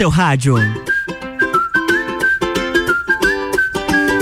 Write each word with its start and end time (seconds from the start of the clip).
seu 0.00 0.08
rádio. 0.08 0.89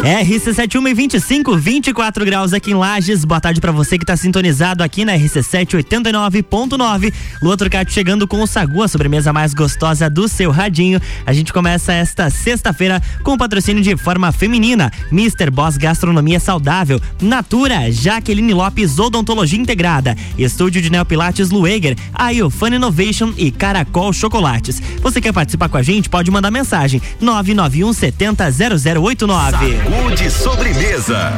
RC7125, 0.09 1.59
24 1.59 2.25
graus 2.25 2.55
aqui 2.55 2.71
em 2.71 2.75
Lages. 2.75 3.27
Boa 3.27 3.43
tarde 3.43 3.61
para 3.61 3.71
você 3.71 3.99
que 3.99 4.05
está 4.05 4.17
sintonizado 4.17 4.83
aqui 4.83 5.05
na 5.05 5.13
RC7 5.13 5.85
89.9. 5.85 7.13
Lua 7.43 7.57
Turcati 7.59 7.93
chegando 7.93 8.27
com 8.27 8.41
o 8.41 8.47
Sagu, 8.47 8.83
a 8.83 8.89
sobremesa 8.89 9.35
mais 9.35 9.53
gostosa 9.53 10.09
do 10.09 10.27
seu 10.27 10.51
radinho. 10.51 10.99
A 11.27 11.33
gente 11.35 11.53
começa 11.53 11.93
esta 11.93 12.31
sexta-feira 12.31 13.03
com 13.23 13.35
o 13.35 13.39
patrocínio 13.39 13.83
de 13.83 13.99
forma 13.99 14.33
feminina. 14.33 14.91
Mr. 15.13 15.51
Boss 15.51 15.77
Gastronomia 15.77 16.41
Saudável, 16.41 16.99
Natura, 17.21 17.93
Jaqueline 17.93 18.55
Lopes 18.55 18.99
Odontologia 18.99 19.61
Integrada, 19.61 20.17
Estúdio 20.39 20.81
de 20.81 20.89
Neopilates 20.89 21.51
Lueger, 21.51 21.95
Ayo 22.15 22.49
Fun 22.49 22.69
Innovation 22.69 23.35
e 23.37 23.51
Caracol 23.51 24.15
Chocolates. 24.15 24.81
Você 25.03 25.21
quer 25.21 25.35
participar 25.35 25.69
com 25.69 25.77
a 25.77 25.83
gente? 25.83 26.09
Pode 26.09 26.31
mandar 26.31 26.51
mensagem 26.51 27.03
991 27.21 27.93
70 27.93 28.51
0089. 28.51 29.98
Saúde 29.99 30.31
sobremesa. 30.31 31.33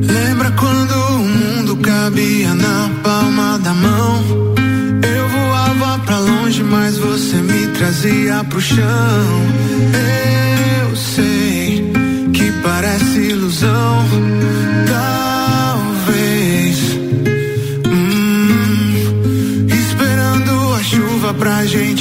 Lembra 0.00 0.50
quando 0.52 0.92
o 0.92 1.18
mundo 1.20 1.76
cabia 1.76 2.52
na 2.54 2.90
palma 3.04 3.58
da 3.60 3.72
mão? 3.72 4.24
Eu 5.16 5.28
voava 5.28 5.98
pra 6.00 6.18
longe, 6.18 6.64
mas 6.64 6.98
você 6.98 7.36
me 7.36 7.68
trazia 7.68 8.42
pro 8.44 8.60
chão. 8.60 9.61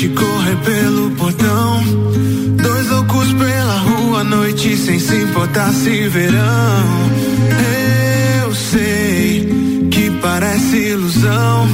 Gente 0.02 0.10
correr 0.16 0.56
pelo 0.58 1.12
portão. 1.12 1.84
Dois 2.62 2.90
loucos 2.90 3.34
pela 3.34 3.78
rua 3.78 4.24
noite 4.24 4.76
sem 4.76 4.98
se 5.00 5.16
importar 5.16 5.72
se 5.74 6.08
verão. 6.10 6.84
Eu 8.42 8.56
sei 8.56 9.88
que 9.92 10.10
parece 10.22 10.78
ilusão 10.78 11.68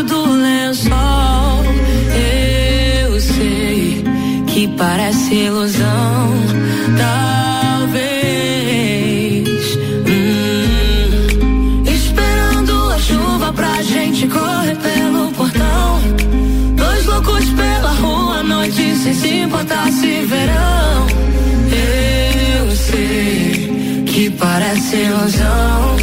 do 0.00 0.24
lençol. 0.24 1.64
Eu 3.04 3.20
sei 3.20 4.02
que 4.46 4.66
parece 4.68 5.34
ilusão, 5.34 6.32
talvez. 6.96 8.16
Hum, 10.08 11.82
esperando 11.84 12.90
a 12.90 12.98
chuva 12.98 13.52
pra 13.52 13.82
gente 13.82 14.26
correr 14.28 14.76
pelo 14.76 15.30
portão. 15.32 16.00
Dois 16.74 17.04
loucos 17.04 17.44
pela 17.50 17.90
rua 17.90 18.38
à 18.38 18.42
noite 18.42 18.96
sem 18.96 19.12
se 19.12 19.28
importar 19.42 19.92
se 19.92 20.22
verão. 20.22 21.06
Eu 22.58 22.74
sei 22.74 24.04
que 24.06 24.30
parece 24.30 24.96
ilusão 24.96 25.96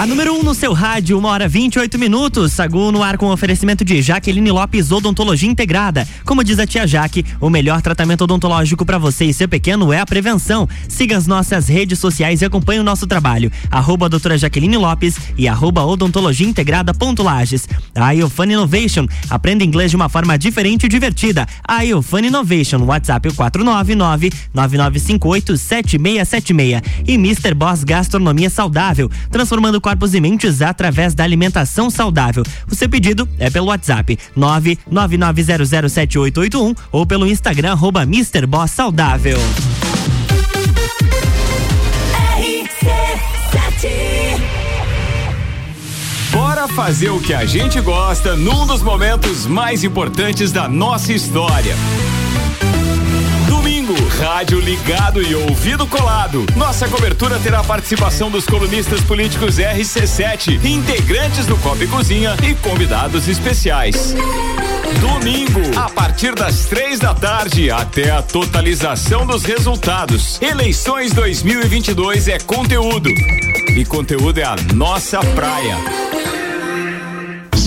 A 0.00 0.06
número 0.06 0.32
1 0.32 0.38
um 0.38 0.39
no 0.50 0.54
seu 0.54 0.72
rádio, 0.72 1.16
uma 1.16 1.28
hora 1.28 1.46
28 1.46 1.96
minutos. 1.96 2.52
Sagu 2.52 2.90
no 2.90 3.04
ar 3.04 3.16
com 3.16 3.30
oferecimento 3.30 3.84
de 3.84 4.02
Jaqueline 4.02 4.50
Lopes 4.50 4.90
Odontologia 4.90 5.48
Integrada. 5.48 6.08
Como 6.24 6.42
diz 6.42 6.58
a 6.58 6.66
tia 6.66 6.88
Jaque, 6.88 7.24
o 7.40 7.48
melhor 7.48 7.80
tratamento 7.80 8.24
odontológico 8.24 8.84
para 8.84 8.98
você 8.98 9.26
e 9.26 9.32
seu 9.32 9.48
pequeno 9.48 9.92
é 9.92 10.00
a 10.00 10.06
prevenção. 10.06 10.68
Siga 10.88 11.16
as 11.16 11.28
nossas 11.28 11.68
redes 11.68 12.00
sociais 12.00 12.42
e 12.42 12.44
acompanhe 12.44 12.80
o 12.80 12.82
nosso 12.82 13.06
trabalho. 13.06 13.52
Arroba 13.70 14.08
doutora 14.08 14.36
Jaqueline 14.36 14.76
Lopes 14.76 15.20
e 15.38 15.46
arroba 15.46 15.84
odontologia 15.84 16.48
integrada 16.48 16.92
ponto 16.92 17.22
Lages. 17.22 17.68
A 17.94 18.10
Iofan 18.10 18.46
Innovation. 18.46 19.06
Aprenda 19.28 19.62
inglês 19.62 19.92
de 19.92 19.96
uma 19.96 20.08
forma 20.08 20.36
diferente 20.36 20.86
e 20.86 20.88
divertida. 20.88 21.46
A 21.62 21.82
Iofan 21.82 22.22
Innovation. 22.22 22.82
WhatsApp 22.86 23.32
499 23.36 24.32
9958 24.52 25.56
7676. 25.56 26.82
E 27.06 27.14
Mr. 27.14 27.54
Boss 27.54 27.84
Gastronomia 27.84 28.50
Saudável. 28.50 29.08
Transformando 29.30 29.80
corpos 29.80 30.12
e 30.12 30.20
mentes 30.20 30.39
através 30.62 31.14
da 31.14 31.24
alimentação 31.24 31.90
saudável. 31.90 32.42
O 32.70 32.74
seu 32.74 32.88
pedido 32.88 33.28
é 33.38 33.50
pelo 33.50 33.66
WhatsApp 33.66 34.18
999007881 34.36 36.76
ou 36.90 37.06
pelo 37.06 37.26
Instagram 37.26 37.72
arroba 37.72 38.02
Mr. 38.02 38.46
Boss 38.46 38.70
Saudável. 38.70 39.38
Bora 46.32 46.68
fazer 46.68 47.10
o 47.10 47.20
que 47.20 47.34
a 47.34 47.44
gente 47.44 47.80
gosta 47.80 48.36
num 48.36 48.64
dos 48.66 48.82
momentos 48.82 49.46
mais 49.46 49.82
importantes 49.82 50.52
da 50.52 50.68
nossa 50.68 51.12
história. 51.12 51.74
Rádio 54.20 54.60
ligado 54.60 55.22
e 55.22 55.34
ouvido 55.34 55.86
colado. 55.86 56.44
Nossa 56.54 56.86
cobertura 56.86 57.38
terá 57.38 57.60
a 57.60 57.64
participação 57.64 58.30
dos 58.30 58.44
colunistas 58.44 59.00
políticos 59.00 59.56
RC7, 59.56 60.62
integrantes 60.62 61.46
do 61.46 61.56
Copa 61.56 61.84
e 61.84 61.88
Cozinha 61.88 62.36
e 62.42 62.54
convidados 62.56 63.26
especiais. 63.28 64.14
Domingo, 65.00 65.60
a 65.74 65.88
partir 65.88 66.34
das 66.34 66.66
três 66.66 66.98
da 66.98 67.14
tarde 67.14 67.70
até 67.70 68.10
a 68.10 68.20
totalização 68.20 69.24
dos 69.26 69.42
resultados. 69.42 70.40
Eleições 70.42 71.12
2022 71.12 72.28
é 72.28 72.38
conteúdo. 72.38 73.08
E 73.74 73.84
conteúdo 73.86 74.38
é 74.38 74.44
a 74.44 74.56
nossa 74.74 75.20
praia. 75.20 75.78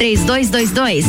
3222 0.00 1.04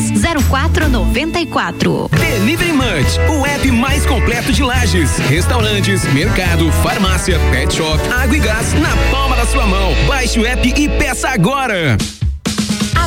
0494. 0.49 2.09
Delivery 2.11 2.73
Munch, 2.73 3.17
o 3.29 3.45
app 3.45 3.71
mais 3.71 4.05
completo 4.05 4.51
de 4.51 4.61
lajes, 4.61 5.17
restaurantes, 5.29 6.03
mercado, 6.13 6.69
farmácia, 6.83 7.39
pet 7.51 7.73
shop, 7.73 7.97
água 8.09 8.35
e 8.35 8.39
gás 8.41 8.73
na 8.73 8.89
palma 9.09 9.37
da 9.37 9.45
sua 9.45 9.65
mão. 9.65 9.93
Baixe 10.05 10.41
o 10.41 10.45
app 10.45 10.67
e 10.67 10.89
peça 10.89 11.29
agora. 11.29 11.97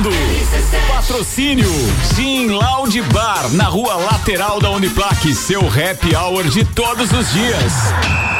Mundo. 0.00 0.10
Patrocínio 0.88 1.70
Gin 2.14 2.48
Lounge 2.48 3.02
Bar 3.02 3.50
na 3.52 3.64
rua 3.64 3.96
lateral 3.96 4.58
da 4.58 4.70
Uniplaque, 4.70 5.34
seu 5.34 5.60
happy 5.60 6.16
hour 6.16 6.44
de 6.44 6.64
todos 6.64 7.12
os 7.12 7.30
dias. 7.32 8.39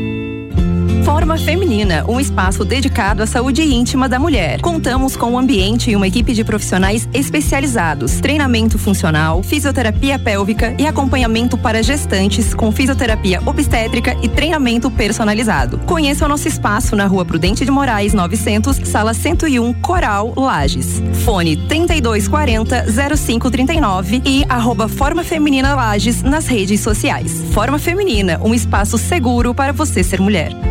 Forma 1.03 1.37
Feminina, 1.37 2.05
um 2.07 2.19
espaço 2.19 2.63
dedicado 2.63 3.23
à 3.23 3.25
saúde 3.25 3.63
íntima 3.63 4.07
da 4.07 4.19
mulher. 4.19 4.61
Contamos 4.61 5.15
com 5.15 5.31
um 5.31 5.39
ambiente 5.39 5.89
e 5.89 5.95
uma 5.95 6.07
equipe 6.07 6.33
de 6.33 6.43
profissionais 6.43 7.09
especializados, 7.13 8.19
treinamento 8.19 8.77
funcional, 8.77 9.41
fisioterapia 9.41 10.19
pélvica 10.19 10.75
e 10.77 10.85
acompanhamento 10.85 11.57
para 11.57 11.81
gestantes 11.81 12.53
com 12.53 12.71
fisioterapia 12.71 13.41
obstétrica 13.45 14.15
e 14.21 14.29
treinamento 14.29 14.91
personalizado. 14.91 15.79
Conheça 15.79 16.25
o 16.25 16.29
nosso 16.29 16.47
espaço 16.47 16.95
na 16.95 17.07
Rua 17.07 17.25
Prudente 17.25 17.65
de 17.65 17.71
Moraes 17.71 18.13
900, 18.13 18.77
sala 18.87 19.13
101, 19.13 19.73
Coral, 19.73 20.33
Lages. 20.37 21.01
Fone 21.25 21.57
3240 21.57 22.85
0539 23.17 24.21
e 24.25 24.45
arroba 24.47 24.87
Forma 24.87 25.23
Feminina 25.23 25.75
Lages 25.75 26.21
nas 26.21 26.47
redes 26.47 26.81
sociais. 26.81 27.43
Forma 27.51 27.79
Feminina, 27.79 28.39
um 28.43 28.53
espaço 28.53 28.97
seguro 28.97 29.53
para 29.53 29.73
você 29.73 30.03
ser 30.03 30.21
mulher. 30.21 30.70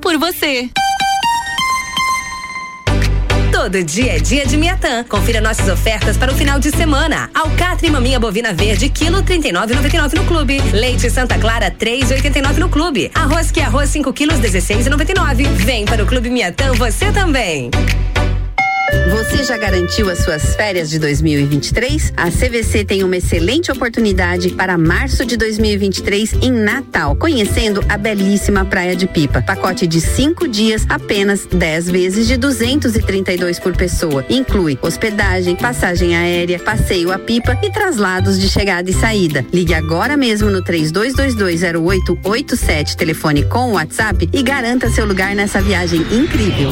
por 0.00 0.18
você. 0.18 0.70
Todo 3.52 3.82
dia 3.84 4.16
é 4.16 4.18
dia 4.18 4.44
de 4.44 4.56
Miatã. 4.56 5.04
Confira 5.04 5.40
nossas 5.40 5.68
ofertas 5.68 6.16
para 6.16 6.32
o 6.32 6.34
final 6.34 6.58
de 6.58 6.70
semana. 6.70 7.30
Alcatra 7.32 7.86
e 7.86 7.90
maminha 7.90 8.18
bovina 8.18 8.52
verde, 8.52 8.88
quilo 8.88 9.22
39,99 9.22 10.14
no 10.14 10.24
clube. 10.24 10.60
Leite 10.72 11.08
Santa 11.08 11.38
Clara, 11.38 11.70
3,89 11.70 12.56
no 12.56 12.68
clube. 12.68 13.10
Arroz 13.14 13.50
que 13.50 13.60
arroz, 13.60 13.90
5 13.90 14.12
quilos, 14.12 14.40
16,99. 14.40 15.44
Vem 15.54 15.84
para 15.84 16.02
o 16.02 16.06
Clube 16.06 16.30
Miatã 16.30 16.72
você 16.72 17.12
também. 17.12 17.70
Você 19.10 19.42
já 19.44 19.56
garantiu 19.56 20.10
as 20.10 20.18
suas 20.18 20.54
férias 20.54 20.90
de 20.90 20.98
2023? 20.98 22.12
A 22.16 22.30
CVC 22.30 22.84
tem 22.84 23.02
uma 23.02 23.16
excelente 23.16 23.72
oportunidade 23.72 24.50
para 24.50 24.76
março 24.76 25.24
de 25.24 25.38
2023 25.38 26.34
em 26.42 26.52
Natal, 26.52 27.16
conhecendo 27.16 27.82
a 27.88 27.96
belíssima 27.96 28.62
Praia 28.64 28.94
de 28.94 29.06
Pipa. 29.06 29.40
Pacote 29.40 29.86
de 29.86 30.00
cinco 30.00 30.46
dias, 30.46 30.84
apenas 30.88 31.46
10 31.46 31.90
vezes 31.90 32.26
de 32.26 32.36
232 32.36 33.58
por 33.58 33.74
pessoa. 33.74 34.22
Inclui 34.28 34.78
hospedagem, 34.82 35.56
passagem 35.56 36.14
aérea, 36.14 36.58
passeio 36.58 37.10
a 37.10 37.18
pipa 37.18 37.58
e 37.62 37.70
traslados 37.70 38.38
de 38.38 38.50
chegada 38.50 38.90
e 38.90 38.92
saída. 38.92 39.46
Ligue 39.52 39.72
agora 39.72 40.14
mesmo 40.16 40.50
no 40.50 40.62
32220887, 40.62 42.96
telefone 42.96 43.44
com 43.44 43.72
WhatsApp 43.72 44.28
e 44.30 44.42
garanta 44.42 44.90
seu 44.90 45.06
lugar 45.06 45.34
nessa 45.34 45.62
viagem 45.62 46.02
incrível. 46.12 46.70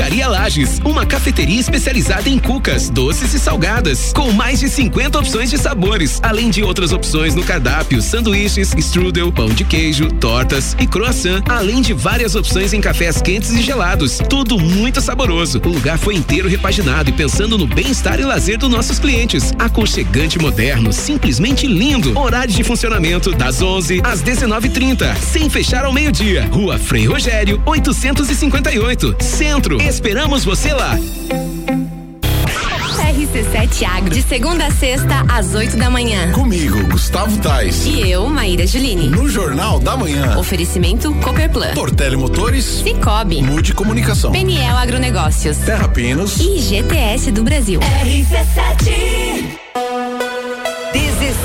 Cucaria 0.00 0.28
Lages, 0.28 0.80
uma 0.82 1.04
cafeteria 1.04 1.60
especializada 1.60 2.26
em 2.26 2.38
cucas, 2.38 2.88
doces 2.88 3.34
e 3.34 3.38
salgadas, 3.38 4.14
com 4.14 4.32
mais 4.32 4.58
de 4.58 4.66
50 4.66 5.18
opções 5.18 5.50
de 5.50 5.58
sabores, 5.58 6.18
além 6.22 6.48
de 6.48 6.62
outras 6.62 6.90
opções 6.90 7.34
no 7.34 7.44
cardápio, 7.44 8.00
sanduíches, 8.00 8.72
strudel, 8.78 9.30
pão 9.30 9.50
de 9.50 9.62
queijo, 9.62 10.08
tortas 10.12 10.74
e 10.80 10.86
croissant, 10.86 11.42
além 11.46 11.82
de 11.82 11.92
várias 11.92 12.34
opções 12.34 12.72
em 12.72 12.80
cafés 12.80 13.20
quentes 13.20 13.50
e 13.50 13.60
gelados. 13.60 14.20
Tudo 14.26 14.58
muito 14.58 15.02
saboroso. 15.02 15.60
O 15.62 15.68
lugar 15.68 15.98
foi 15.98 16.14
inteiro 16.14 16.48
repaginado 16.48 17.10
e 17.10 17.12
pensando 17.12 17.58
no 17.58 17.66
bem-estar 17.66 18.18
e 18.18 18.24
lazer 18.24 18.56
dos 18.56 18.70
nossos 18.70 18.98
clientes. 18.98 19.52
Aconchegante 19.58 20.38
moderno, 20.38 20.94
simplesmente 20.94 21.66
lindo. 21.66 22.18
Horário 22.18 22.54
de 22.54 22.64
funcionamento 22.64 23.32
das 23.32 23.60
11 23.60 24.00
às 24.02 24.22
19:30, 24.22 25.14
sem 25.16 25.50
fechar 25.50 25.84
ao 25.84 25.92
meio-dia. 25.92 26.48
Rua 26.50 26.78
Frei 26.78 27.04
Rogério, 27.04 27.60
858, 27.66 29.16
Centro. 29.20 29.89
Esperamos 29.90 30.44
você 30.44 30.72
lá. 30.72 30.96
RC7 32.96 33.84
Agro, 33.84 34.14
de 34.14 34.22
segunda 34.22 34.66
a 34.66 34.70
sexta, 34.70 35.26
às 35.28 35.52
8 35.52 35.76
da 35.76 35.90
manhã. 35.90 36.30
Comigo, 36.30 36.86
Gustavo 36.86 37.36
Tais. 37.38 37.84
E 37.86 38.08
eu, 38.08 38.28
Maíra 38.28 38.64
Juline. 38.68 39.08
No 39.08 39.28
Jornal 39.28 39.80
da 39.80 39.96
Manhã. 39.96 40.38
Oferecimento 40.38 41.12
Copperplan. 41.14 41.74
Tortelli 41.74 42.16
Motores. 42.16 42.64
Cicobi. 42.64 43.42
Mude 43.42 43.74
Comunicação. 43.74 44.30
Peniel 44.30 44.76
Agronegócios. 44.76 45.56
Terra 45.58 45.88
Pinos. 45.88 46.38
E 46.38 46.60
GTS 46.60 47.32
do 47.32 47.42
Brasil. 47.42 47.80
RC7 47.80 49.58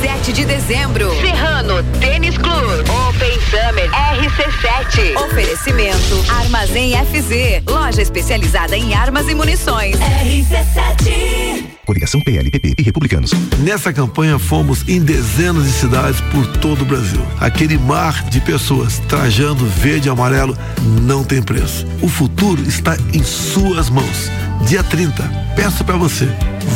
17 0.05 0.33
de 0.33 0.45
dezembro. 0.45 1.09
Serrano 1.19 1.81
Tênis 2.00 2.38
Clube. 2.38 2.83
Open 3.09 3.39
Summer 3.50 3.89
RC7. 3.89 5.15
Oferecimento 5.25 6.24
Armazém 6.29 6.93
FZ. 6.93 7.63
Loja 7.67 8.03
especializada 8.03 8.77
em 8.77 8.93
armas 8.93 9.27
e 9.27 9.33
munições. 9.33 9.95
RC7. 9.95 11.65
Coligação 11.88 12.21
PLPP 12.21 12.75
e 12.77 12.83
Republicanos. 12.83 13.31
Nessa 13.57 13.91
campanha 13.91 14.38
fomos 14.38 14.88
em 14.88 15.01
dezenas 15.01 15.63
de 15.63 15.71
cidades 15.71 16.21
por 16.31 16.45
todo 16.57 16.83
o 16.83 16.85
Brasil. 16.85 17.25
Aquele 17.39 17.79
mar 17.79 18.25
de 18.25 18.39
pessoas 18.41 19.00
trajando 19.09 19.65
verde 19.65 20.07
e 20.07 20.12
amarelo 20.12 20.55
não 21.01 21.24
tem 21.24 21.41
preço. 21.41 21.83
O 22.00 22.07
futuro 22.07 22.62
está 22.62 22.95
em 23.12 23.24
suas 23.24 23.89
mãos. 23.89 24.29
Dia 24.67 24.83
30, 24.83 25.24
peço 25.55 25.83
para 25.83 25.97
você, 25.97 26.29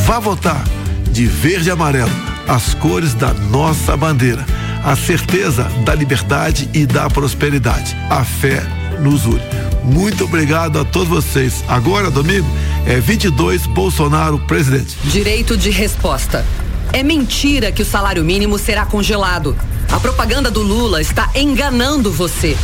vá 0.08 0.20
votar 0.20 0.64
de 1.12 1.26
verde 1.26 1.70
e 1.70 1.72
amarelo, 1.72 2.12
as 2.50 2.74
cores 2.74 3.14
da 3.14 3.32
nossa 3.32 3.96
bandeira. 3.96 4.44
A 4.84 4.96
certeza 4.96 5.64
da 5.86 5.94
liberdade 5.94 6.68
e 6.74 6.86
da 6.86 7.08
prosperidade. 7.08 7.96
A 8.10 8.26
fé 8.26 8.64
nos 9.00 9.26
une. 9.26 9.42
Muito 9.84 10.24
obrigado 10.24 10.80
a 10.80 10.84
todos 10.84 11.08
vocês. 11.08 11.64
Agora, 11.68 12.10
domingo, 12.10 12.48
é 12.88 13.00
22 13.00 13.68
Bolsonaro 13.68 14.40
presidente. 14.40 14.98
Direito 15.04 15.56
de 15.56 15.70
resposta. 15.70 16.44
É 16.92 17.04
mentira 17.04 17.72
que 17.72 17.84
o 17.84 17.86
salário 17.86 18.24
mínimo 18.24 18.58
será 18.58 18.84
congelado. 18.84 19.56
A 19.92 20.00
propaganda 20.00 20.50
do 20.50 20.64
Lula 20.64 21.02
está 21.02 21.30
enganando 21.36 22.12
você. 22.12 22.58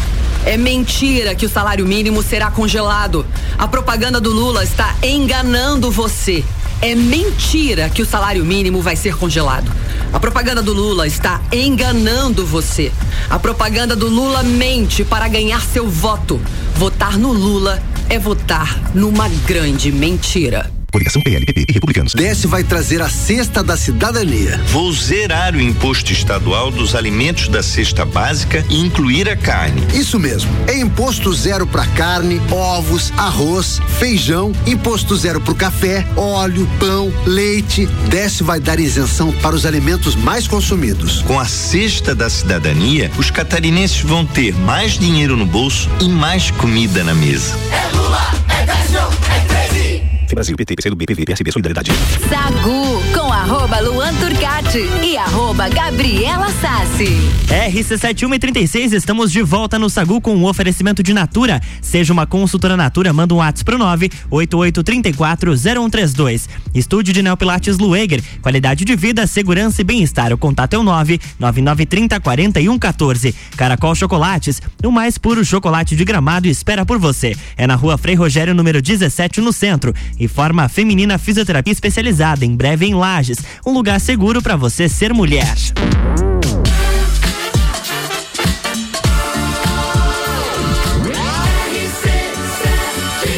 É 0.45 0.57
mentira 0.57 1.35
que 1.35 1.45
o 1.45 1.49
salário 1.49 1.85
mínimo 1.85 2.23
será 2.23 2.49
congelado. 2.49 3.23
A 3.57 3.67
propaganda 3.67 4.19
do 4.19 4.31
Lula 4.31 4.63
está 4.63 4.95
enganando 5.03 5.91
você. 5.91 6.43
É 6.85 6.93
mentira 6.93 7.89
que 7.89 8.03
o 8.03 8.05
salário 8.05 8.45
mínimo 8.45 8.79
vai 8.79 8.95
ser 8.95 9.17
congelado. 9.17 9.71
A 10.13 10.19
propaganda 10.19 10.61
do 10.61 10.71
Lula 10.71 11.07
está 11.07 11.41
enganando 11.51 12.45
você. 12.45 12.91
A 13.27 13.39
propaganda 13.39 13.95
do 13.95 14.07
Lula 14.07 14.43
mente 14.43 15.03
para 15.03 15.27
ganhar 15.27 15.61
seu 15.61 15.89
voto. 15.89 16.39
Votar 16.75 17.17
no 17.17 17.33
Lula 17.33 17.81
é 18.07 18.19
votar 18.19 18.79
numa 18.93 19.27
grande 19.47 19.91
mentira. 19.91 20.74
Coligação 20.95 21.21
PLPP 21.21 21.65
e 21.67 21.73
Republicanos. 21.73 22.13
Desce 22.13 22.47
vai 22.47 22.63
trazer 22.63 23.01
a 23.01 23.09
cesta 23.09 23.61
da 23.61 23.75
cidadania. 23.75 24.61
Vou 24.67 24.93
zerar 24.93 25.53
o 25.53 25.59
imposto 25.59 26.13
estadual 26.13 26.71
dos 26.71 26.95
alimentos 26.95 27.49
da 27.49 27.61
cesta 27.61 28.05
básica 28.05 28.65
e 28.69 28.79
incluir 28.79 29.27
a 29.27 29.35
carne. 29.35 29.85
Isso 29.93 30.17
mesmo. 30.17 30.49
É 30.67 30.79
imposto 30.79 31.33
zero 31.33 31.67
para 31.67 31.85
carne, 31.87 32.41
ovos, 32.49 33.11
arroz, 33.17 33.81
feijão, 33.99 34.53
imposto 34.65 35.17
zero 35.17 35.41
para 35.41 35.51
o 35.51 35.55
café, 35.55 36.07
óleo, 36.15 36.65
pão, 36.79 37.11
leite. 37.25 37.87
Desce 38.07 38.41
vai 38.41 38.61
dar 38.61 38.79
isenção 38.79 39.33
para 39.33 39.53
os 39.53 39.65
alimentos 39.65 40.15
mais 40.15 40.47
consumidos. 40.47 41.21
Com 41.23 41.37
a 41.37 41.45
cesta 41.45 42.15
da 42.15 42.29
cidadania, 42.29 43.11
os 43.17 43.29
catarinenses 43.29 43.99
vão 43.99 44.25
ter 44.25 44.55
mais 44.59 44.97
dinheiro 44.97 45.35
no 45.35 45.45
bolso 45.45 45.89
e 45.99 46.07
mais 46.07 46.51
comida 46.51 47.03
na 47.03 47.13
mesa. 47.13 47.53
É 47.69 47.97
Lula, 47.97 48.33
é 48.47 48.65
Décio, 48.65 48.99
é 49.29 49.39
13. 49.41 50.04
Brasil, 50.33 50.55
PT, 50.55 50.75
PCdoB, 50.75 51.05
PV, 51.05 51.25
PSB, 51.25 51.51
Solidariedade. 51.51 51.91
Sagu, 52.27 53.03
com 53.13 53.31
arroba 53.31 53.79
Luan 53.79 54.11
Turcati 54.15 54.89
e 55.03 55.15
arroba 55.17 55.69
Gabriela 55.69 56.49
Sassi. 56.49 57.15
RC7136, 57.49 58.93
estamos 58.93 59.31
de 59.31 59.43
volta 59.43 59.77
no 59.77 59.87
Sagu 59.89 60.19
com 60.19 60.35
o 60.37 60.49
oferecimento 60.49 61.03
de 61.03 61.13
Natura. 61.13 61.61
Seja 61.81 62.11
uma 62.11 62.25
consultora 62.25 62.75
Natura, 62.75 63.13
manda 63.13 63.33
um 63.33 63.37
WhatsApp 63.37 63.65
pro 63.65 63.77
988340132. 63.77 66.47
Estúdio 66.73 67.13
de 67.13 67.21
Neopilates 67.21 67.77
Lueger, 67.77 68.23
qualidade 68.41 68.85
de 68.85 68.95
vida, 68.95 69.27
segurança 69.27 69.81
e 69.81 69.83
bem-estar. 69.83 70.31
O 70.33 70.37
contato 70.37 70.73
é 70.73 70.77
o 70.77 70.83
999304114. 70.83 73.35
Caracol 73.55 73.93
Chocolates, 73.95 74.61
o 74.83 74.91
mais 74.91 75.17
puro 75.17 75.43
chocolate 75.45 75.95
de 75.95 76.05
gramado 76.05 76.47
espera 76.47 76.85
por 76.85 76.97
você. 76.97 77.35
É 77.57 77.67
na 77.67 77.75
rua 77.75 77.97
Frei 77.97 78.15
Rogério, 78.15 78.53
número 78.53 78.81
17, 78.81 79.41
no 79.41 79.51
centro. 79.53 79.93
E 80.19 80.27
forma 80.27 80.69
feminina 80.69 81.17
fisioterapia 81.17 81.73
especializada, 81.73 82.45
em 82.45 82.55
breve 82.55 82.85
em 82.85 82.93
Lages. 82.93 83.37
Um 83.65 83.73
lugar 83.73 83.99
seguro 83.99 84.41
para 84.41 84.55
você 84.55 84.87
ser 84.87 85.13
mulher. 85.13 85.55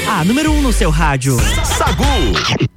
A 0.07 0.23
número 0.23 0.51
1 0.51 0.57
um 0.57 0.61
no 0.61 0.73
seu 0.73 0.89
rádio. 0.89 1.37
Sagu. 1.63 2.76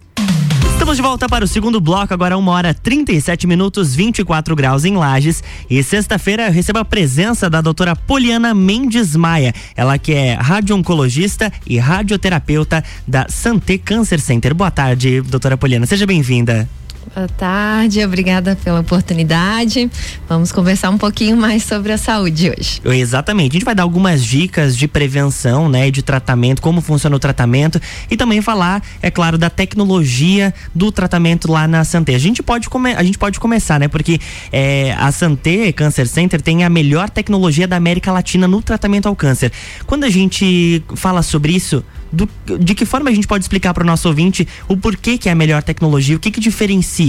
Estamos 0.91 1.05
de 1.05 1.09
volta 1.09 1.29
para 1.29 1.45
o 1.45 1.47
segundo 1.47 1.81
bloco, 1.81 2.13
agora 2.13 2.37
uma 2.37 2.51
hora 2.51 2.75
37 2.75 3.47
minutos, 3.47 3.95
24 3.95 4.57
graus 4.57 4.85
em 4.85 4.97
Lages. 4.97 5.41
E 5.71 5.81
sexta-feira 5.85 6.49
eu 6.49 6.53
recebo 6.53 6.81
a 6.81 6.85
presença 6.85 7.49
da 7.49 7.61
doutora 7.61 7.95
Poliana 7.95 8.53
Mendes 8.53 9.15
Maia. 9.15 9.55
Ela 9.77 9.97
que 9.99 10.13
é 10.13 10.33
radio-oncologista 10.33 11.53
e 11.65 11.79
radioterapeuta 11.79 12.83
da 13.07 13.29
Santé 13.29 13.79
Cancer 13.79 14.21
Center. 14.21 14.53
Boa 14.53 14.73
tarde, 14.73 15.21
doutora 15.21 15.57
Poliana. 15.57 15.87
Seja 15.87 16.05
bem-vinda. 16.07 16.69
Boa 17.13 17.27
tarde, 17.27 18.05
obrigada 18.05 18.55
pela 18.55 18.79
oportunidade. 18.81 19.91
Vamos 20.29 20.53
conversar 20.53 20.91
um 20.91 20.97
pouquinho 20.97 21.37
mais 21.37 21.65
sobre 21.65 21.91
a 21.91 21.99
saúde 21.99 22.53
hoje. 22.57 22.81
Exatamente. 22.85 23.51
A 23.51 23.53
gente 23.55 23.65
vai 23.65 23.75
dar 23.75 23.83
algumas 23.83 24.25
dicas 24.25 24.77
de 24.77 24.87
prevenção, 24.87 25.69
né, 25.69 25.91
de 25.91 26.03
tratamento, 26.03 26.63
como 26.63 26.81
funciona 26.81 27.17
o 27.17 27.19
tratamento 27.19 27.81
e 28.09 28.17
também 28.17 28.41
falar, 28.41 28.81
é 29.03 29.11
claro, 29.11 29.37
da 29.37 29.51
tecnologia 29.51 30.55
do 30.73 30.93
tratamento 30.93 31.51
lá 31.51 31.67
na 31.67 31.83
Santé. 31.83 32.15
A 32.15 32.19
gente 32.19 32.45
pode 32.45 32.69
come, 32.69 32.95
a 32.95 33.03
gente 33.03 33.19
pode 33.19 33.41
começar, 33.41 33.81
né, 33.81 33.89
porque 33.89 34.21
é, 34.53 34.95
a 34.97 35.11
Santé 35.11 35.73
Cancer 35.73 36.07
Center 36.07 36.41
tem 36.41 36.63
a 36.63 36.71
melhor 36.71 37.11
tecnologia 37.11 37.67
da 37.67 37.75
América 37.75 38.13
Latina 38.13 38.47
no 38.47 38.63
tratamento 38.63 39.09
ao 39.09 39.17
câncer. 39.17 39.51
Quando 39.85 40.05
a 40.05 40.11
gente 40.11 40.81
fala 40.95 41.23
sobre 41.23 41.57
isso, 41.57 41.85
do, 42.13 42.29
de 42.59 42.75
que 42.75 42.85
forma 42.85 43.11
a 43.11 43.13
gente 43.13 43.27
pode 43.27 43.45
explicar 43.45 43.73
para 43.73 43.83
o 43.83 43.87
nosso 43.87 44.09
ouvinte 44.09 44.47
o 44.69 44.77
porquê 44.77 45.17
que 45.17 45.29
é 45.29 45.33
a 45.33 45.35
melhor 45.35 45.63
tecnologia, 45.63 46.17
o 46.17 46.19
que 46.19 46.31
que 46.31 46.41
diferencia 46.41 47.00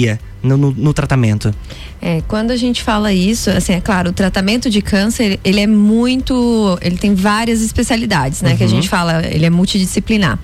no, 0.43 0.57
no, 0.57 0.71
no, 0.71 0.93
tratamento? 0.93 1.53
É, 2.01 2.21
quando 2.27 2.51
a 2.51 2.55
gente 2.55 2.81
fala 2.81 3.13
isso, 3.13 3.49
assim, 3.49 3.73
é 3.73 3.81
claro, 3.81 4.09
o 4.09 4.13
tratamento 4.13 4.69
de 4.69 4.81
câncer, 4.81 5.39
ele 5.43 5.59
é 5.59 5.67
muito, 5.67 6.77
ele 6.81 6.97
tem 6.97 7.13
várias 7.13 7.61
especialidades, 7.61 8.41
né? 8.41 8.51
Uhum. 8.51 8.57
Que 8.57 8.63
a 8.63 8.67
gente 8.67 8.89
fala, 8.89 9.23
ele 9.27 9.45
é 9.45 9.49
multidisciplinar. 9.49 10.39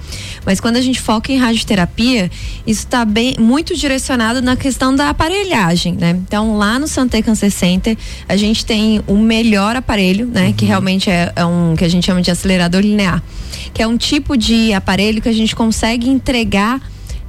Mas 0.45 0.59
quando 0.59 0.77
a 0.77 0.81
gente 0.81 1.01
foca 1.01 1.31
em 1.31 1.37
radioterapia, 1.37 2.29
isso 2.65 2.81
está 2.81 3.03
bem, 3.03 3.35
muito 3.39 3.75
direcionado 3.75 4.41
na 4.41 4.55
questão 4.55 4.95
da 4.95 5.09
aparelhagem, 5.09 5.95
né? 5.95 6.11
Então, 6.27 6.57
lá 6.57 6.77
no 6.77 6.87
Santé 6.87 7.21
Cancer 7.21 7.51
Center, 7.51 7.97
a 8.29 8.37
gente 8.37 8.65
tem 8.65 9.01
o 9.07 9.17
melhor 9.17 9.75
aparelho, 9.75 10.27
né? 10.27 10.47
Uhum. 10.47 10.53
Que 10.53 10.65
realmente 10.65 11.09
é, 11.09 11.31
é 11.35 11.45
um, 11.45 11.75
que 11.75 11.83
a 11.83 11.89
gente 11.89 12.05
chama 12.05 12.21
de 12.21 12.29
acelerador 12.29 12.81
linear. 12.81 13.23
Que 13.73 13.81
é 13.81 13.87
um 13.87 13.97
tipo 13.97 14.37
de 14.37 14.73
aparelho 14.73 15.21
que 15.21 15.29
a 15.29 15.33
gente 15.33 15.55
consegue 15.55 16.07
entregar 16.07 16.81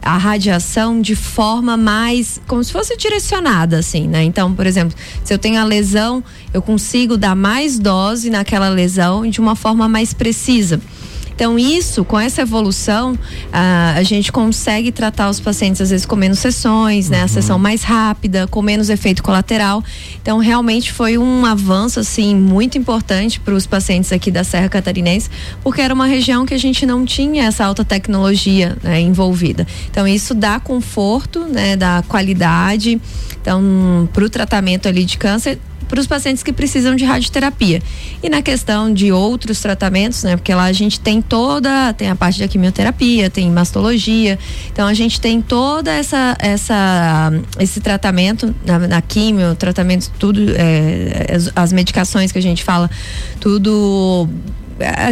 a 0.02 0.16
radiação 0.16 1.00
de 1.00 1.14
forma 1.14 1.76
mais 1.76 2.40
como 2.46 2.62
se 2.62 2.72
fosse 2.72 2.96
direcionada 2.96 3.78
assim, 3.78 4.06
né? 4.08 4.22
Então, 4.22 4.54
por 4.54 4.66
exemplo, 4.66 4.96
se 5.24 5.32
eu 5.32 5.38
tenho 5.38 5.60
a 5.60 5.64
lesão, 5.64 6.22
eu 6.52 6.62
consigo 6.62 7.16
dar 7.16 7.34
mais 7.34 7.78
dose 7.78 8.30
naquela 8.30 8.68
lesão 8.68 9.28
de 9.28 9.40
uma 9.40 9.54
forma 9.54 9.88
mais 9.88 10.14
precisa. 10.14 10.80
Então, 11.38 11.56
isso, 11.56 12.04
com 12.04 12.18
essa 12.18 12.42
evolução, 12.42 13.16
ah, 13.52 13.94
a 13.96 14.02
gente 14.02 14.32
consegue 14.32 14.90
tratar 14.90 15.30
os 15.30 15.38
pacientes, 15.38 15.80
às 15.80 15.90
vezes, 15.90 16.04
com 16.04 16.16
menos 16.16 16.40
sessões, 16.40 17.08
né? 17.08 17.22
A 17.22 17.28
sessão 17.28 17.56
mais 17.60 17.84
rápida, 17.84 18.48
com 18.48 18.60
menos 18.60 18.90
efeito 18.90 19.22
colateral. 19.22 19.80
Então, 20.20 20.38
realmente 20.38 20.92
foi 20.92 21.16
um 21.16 21.46
avanço, 21.46 22.00
assim, 22.00 22.34
muito 22.34 22.76
importante 22.76 23.38
para 23.38 23.54
os 23.54 23.68
pacientes 23.68 24.12
aqui 24.12 24.32
da 24.32 24.42
Serra 24.42 24.68
Catarinense, 24.68 25.30
porque 25.62 25.80
era 25.80 25.94
uma 25.94 26.06
região 26.06 26.44
que 26.44 26.54
a 26.54 26.58
gente 26.58 26.84
não 26.84 27.04
tinha 27.04 27.44
essa 27.44 27.64
alta 27.64 27.84
tecnologia 27.84 28.76
né, 28.82 29.00
envolvida. 29.00 29.64
Então, 29.88 30.08
isso 30.08 30.34
dá 30.34 30.58
conforto, 30.58 31.44
né? 31.44 31.76
Dá 31.76 32.02
qualidade. 32.08 33.00
Então, 33.40 34.08
para 34.12 34.24
o 34.24 34.28
tratamento 34.28 34.88
ali 34.88 35.04
de 35.04 35.16
câncer, 35.16 35.56
para 35.88 35.98
os 35.98 36.06
pacientes 36.06 36.42
que 36.42 36.52
precisam 36.52 36.94
de 36.94 37.04
radioterapia. 37.04 37.82
E 38.22 38.28
na 38.28 38.42
questão 38.42 38.92
de 38.92 39.10
outros 39.10 39.60
tratamentos, 39.60 40.22
né? 40.22 40.36
Porque 40.36 40.54
lá 40.54 40.64
a 40.64 40.72
gente 40.72 41.00
tem 41.00 41.22
toda, 41.22 41.92
tem 41.94 42.10
a 42.10 42.16
parte 42.16 42.38
da 42.38 42.46
quimioterapia, 42.46 43.30
tem 43.30 43.50
mastologia. 43.50 44.38
Então 44.70 44.86
a 44.86 44.94
gente 44.94 45.20
tem 45.20 45.40
toda 45.40 45.92
essa 45.92 46.36
essa 46.38 47.32
esse 47.58 47.80
tratamento 47.80 48.54
na, 48.64 48.78
na 48.78 49.02
quimio, 49.02 49.54
tratamento 49.54 50.10
tudo 50.18 50.40
é, 50.56 51.34
as, 51.34 51.50
as 51.56 51.72
medicações 51.72 52.30
que 52.30 52.38
a 52.38 52.42
gente 52.42 52.62
fala, 52.62 52.90
tudo 53.40 54.28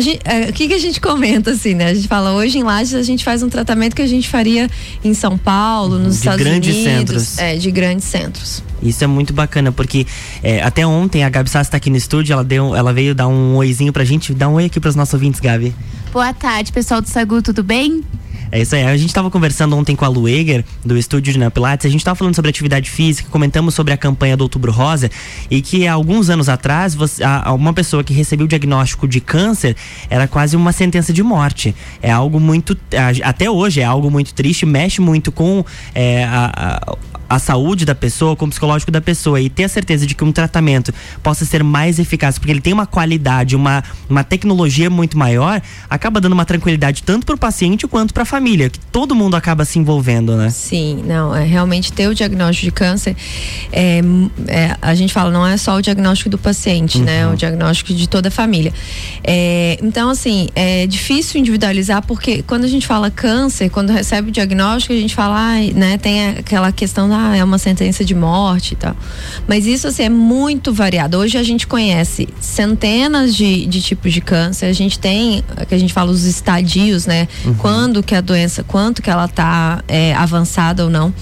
gente, 0.01 0.21
é, 0.25 0.49
o 0.49 0.53
que, 0.53 0.69
que 0.69 0.75
a 0.75 0.79
gente 0.79 1.01
comenta 1.01 1.51
assim, 1.51 1.75
né? 1.75 1.87
A 1.87 1.95
gente 1.95 2.07
fala 2.07 2.33
hoje 2.33 2.59
em 2.59 2.63
Lages 2.63 2.95
a 2.95 3.03
gente 3.03 3.25
faz 3.25 3.43
um 3.43 3.49
tratamento 3.49 3.97
que 3.97 4.03
a 4.03 4.07
gente 4.07 4.29
faria 4.29 4.69
em 5.05 5.13
São 5.13 5.37
Paulo, 5.37 5.99
nos 5.99 6.15
de 6.15 6.19
Estados 6.21 6.45
grandes 6.45 6.75
Unidos, 6.77 7.23
centros. 7.23 7.39
é, 7.39 7.57
de 7.57 7.71
grandes 7.71 8.05
centros. 8.07 8.63
Isso 8.83 9.03
é 9.03 9.07
muito 9.07 9.33
bacana, 9.33 9.73
porque 9.73 10.07
é, 10.43 10.63
até 10.63 10.87
ontem 10.87 11.25
a 11.25 11.29
Gabi 11.29 11.51
Sassi 11.51 11.71
tá 11.71 11.77
aqui 11.77 11.91
no 11.91 11.97
estúdio, 11.97 12.35
ela, 12.35 12.45
deu, 12.45 12.77
ela 12.77 12.93
veio 12.93 13.15
dar 13.15 13.27
um 13.27 13.57
oizinho 13.57 13.93
pra 13.93 14.05
gente. 14.05 14.33
Dá 14.33 14.49
um 14.49 14.55
oi 14.55 14.67
aqui 14.67 14.79
pros 14.79 14.95
nossos 14.95 15.15
ouvintes, 15.15 15.41
Gabi. 15.41 15.75
Boa 16.13 16.33
tarde, 16.33 16.73
pessoal 16.73 17.01
do 17.01 17.09
Sagu, 17.09 17.43
tudo 17.43 17.63
bem? 17.63 18.05
É 18.51 18.61
isso 18.61 18.75
aí. 18.75 18.85
A 18.85 18.97
gente 18.97 19.09
estava 19.09 19.31
conversando 19.31 19.77
ontem 19.77 19.97
com 19.97 20.05
a 20.05 20.09
Lueger, 20.09 20.65
do 20.85 20.97
estúdio 20.97 21.33
de 21.33 21.51
Pilates, 21.51 21.87
a 21.87 21.89
gente 21.89 22.01
estava 22.01 22.15
falando 22.15 22.35
sobre 22.35 22.49
atividade 22.49 22.91
física, 22.91 23.29
comentamos 23.31 23.75
sobre 23.75 23.93
a 23.93 23.97
campanha 23.97 24.37
do 24.37 24.43
Outubro 24.43 24.73
Rosa 24.73 25.11
e 25.51 25.61
que 25.61 25.87
há 25.87 25.93
alguns 25.93 26.31
anos 26.31 26.49
atrás, 26.49 26.95
você, 26.95 27.23
uma 27.55 27.73
pessoa 27.73 28.05
que 28.05 28.13
recebeu 28.13 28.47
o 28.47 28.49
diagnóstico 28.49 29.07
de 29.09 29.21
câncer 29.21 29.77
era 30.09 30.29
quase 30.29 30.57
uma 30.57 30.73
sentença 30.73 31.13
de 31.13 31.23
morte. 31.23 31.75
É 32.03 32.11
algo 32.11 32.39
muito. 32.39 32.77
Até 33.23 33.51
hoje 33.51 33.81
é 33.81 33.85
algo 33.85 34.11
muito 34.11 34.35
triste, 34.35 34.65
mexe 34.67 35.01
muito 35.01 35.33
com 35.33 35.65
é, 35.95 36.25
a 36.25 36.97
a 37.29 37.39
saúde 37.39 37.85
da 37.85 37.95
pessoa, 37.95 38.37
com 38.37 38.47
o 38.47 38.49
psicológico 38.49 38.91
da 38.91 39.01
pessoa 39.01 39.41
e 39.41 39.49
ter 39.49 39.65
a 39.65 39.69
certeza 39.69 40.07
de 40.07 40.15
que 40.15 40.25
um 40.25 40.33
tratamento 40.33 40.93
possa 41.23 41.45
ser 41.45 41.63
mais 41.63 41.99
eficaz, 41.99 42.39
porque 42.39 42.53
ele 42.53 42.61
tem 42.61 42.73
uma 42.73 42.87
qualidade, 42.87 43.57
uma, 43.57 43.83
uma 44.09 44.23
tecnologia 44.23 44.89
muito 44.89 45.19
maior, 45.19 45.61
acaba 45.89 46.21
dando 46.21 46.33
uma 46.33 46.45
tranquilidade 46.45 47.03
tanto 47.03 47.27
para 47.27 47.35
o 47.35 47.39
paciente 47.39 47.87
quanto 47.87 48.15
para 48.15 48.23
a 48.23 48.27
família, 48.27 48.71
que 48.71 48.79
todo 48.79 49.15
mundo 49.15 49.35
acaba 49.37 49.65
se 49.65 49.79
envolvendo, 49.79 50.37
né? 50.37 50.51
Sim, 50.51 51.03
não, 51.07 51.35
é 51.35 51.45
realmente 51.45 51.93
ter 51.93 52.09
o 52.09 52.15
diagnóstico 52.15 52.67
de 52.67 52.73
câncer, 52.73 53.17
é, 53.73 54.01
é 54.49 54.77
a 54.81 54.95
gente 54.95 55.13
fala, 55.13 55.31
não 55.31 55.47
é 55.47 55.57
só 55.57 55.77
o 55.77 55.83
diagnóstico 55.83 56.31
do 56.31 56.39
paciente, 56.39 56.99
né? 56.99 57.25
uhum. 57.25 57.31
né? 57.31 57.35
O 57.35 57.37
diagnóstico 57.37 57.93
de 57.95 58.09
toda 58.09 58.29
a 58.29 58.31
família. 58.31 58.73
É, 59.23 59.79
então, 59.83 60.11
assim, 60.11 60.49
é 60.55 60.87
difícil 60.87 61.41
individualizar 61.41 62.03
porque 62.03 62.43
quando 62.43 62.65
a 62.65 62.69
gente 62.69 62.87
fala 62.87 63.11
câncer, 63.11 63.71
quando 63.71 63.91
recebe 63.91 64.29
o 64.29 64.33
diagnóstico, 64.33 64.93
a 64.93 64.97
gente 64.97 65.15
fala, 65.15 65.37
ah, 65.37 65.61
né, 65.75 65.99
tem 65.99 66.29
aquela 66.29 66.71
questão 66.73 67.09
da 67.09 67.16
ah, 67.17 67.37
é 67.37 67.43
uma 67.43 67.59
sentença 67.59 68.05
de 68.05 68.15
morte 68.15 68.73
e 68.73 68.77
tal. 68.77 68.97
Mas 69.49 69.67
isso 69.67 69.89
assim, 69.89 70.05
é 70.05 70.09
muito 70.09 70.73
variado. 70.73 71.17
Hoje 71.19 71.39
a 71.39 71.43
gente 71.43 71.67
conhece 71.67 72.29
centenas 72.41 73.35
de, 73.35 73.67
de 73.67 73.81
tipos 73.81 74.13
de 74.13 74.21
câncer, 74.21 74.67
a 74.67 74.73
gente 74.73 74.99
tem, 74.99 75.43
que 75.69 75.75
a 75.75 75.79
gente 75.79 75.93
fala 75.93 76.11
os 76.11 76.25
estadios, 76.25 77.07
né? 77.07 77.29
Uhum. 77.45 77.55
Quando 77.55 78.03
que 78.03 78.15
a 78.15 78.21
doença, 78.21 78.63
quanto 78.63 79.03
que 79.03 79.11
ela 79.11 79.29
tá 79.29 79.83
é, 79.89 80.15
avançada 80.15 80.85
ou 80.85 80.91
não. 80.91 81.13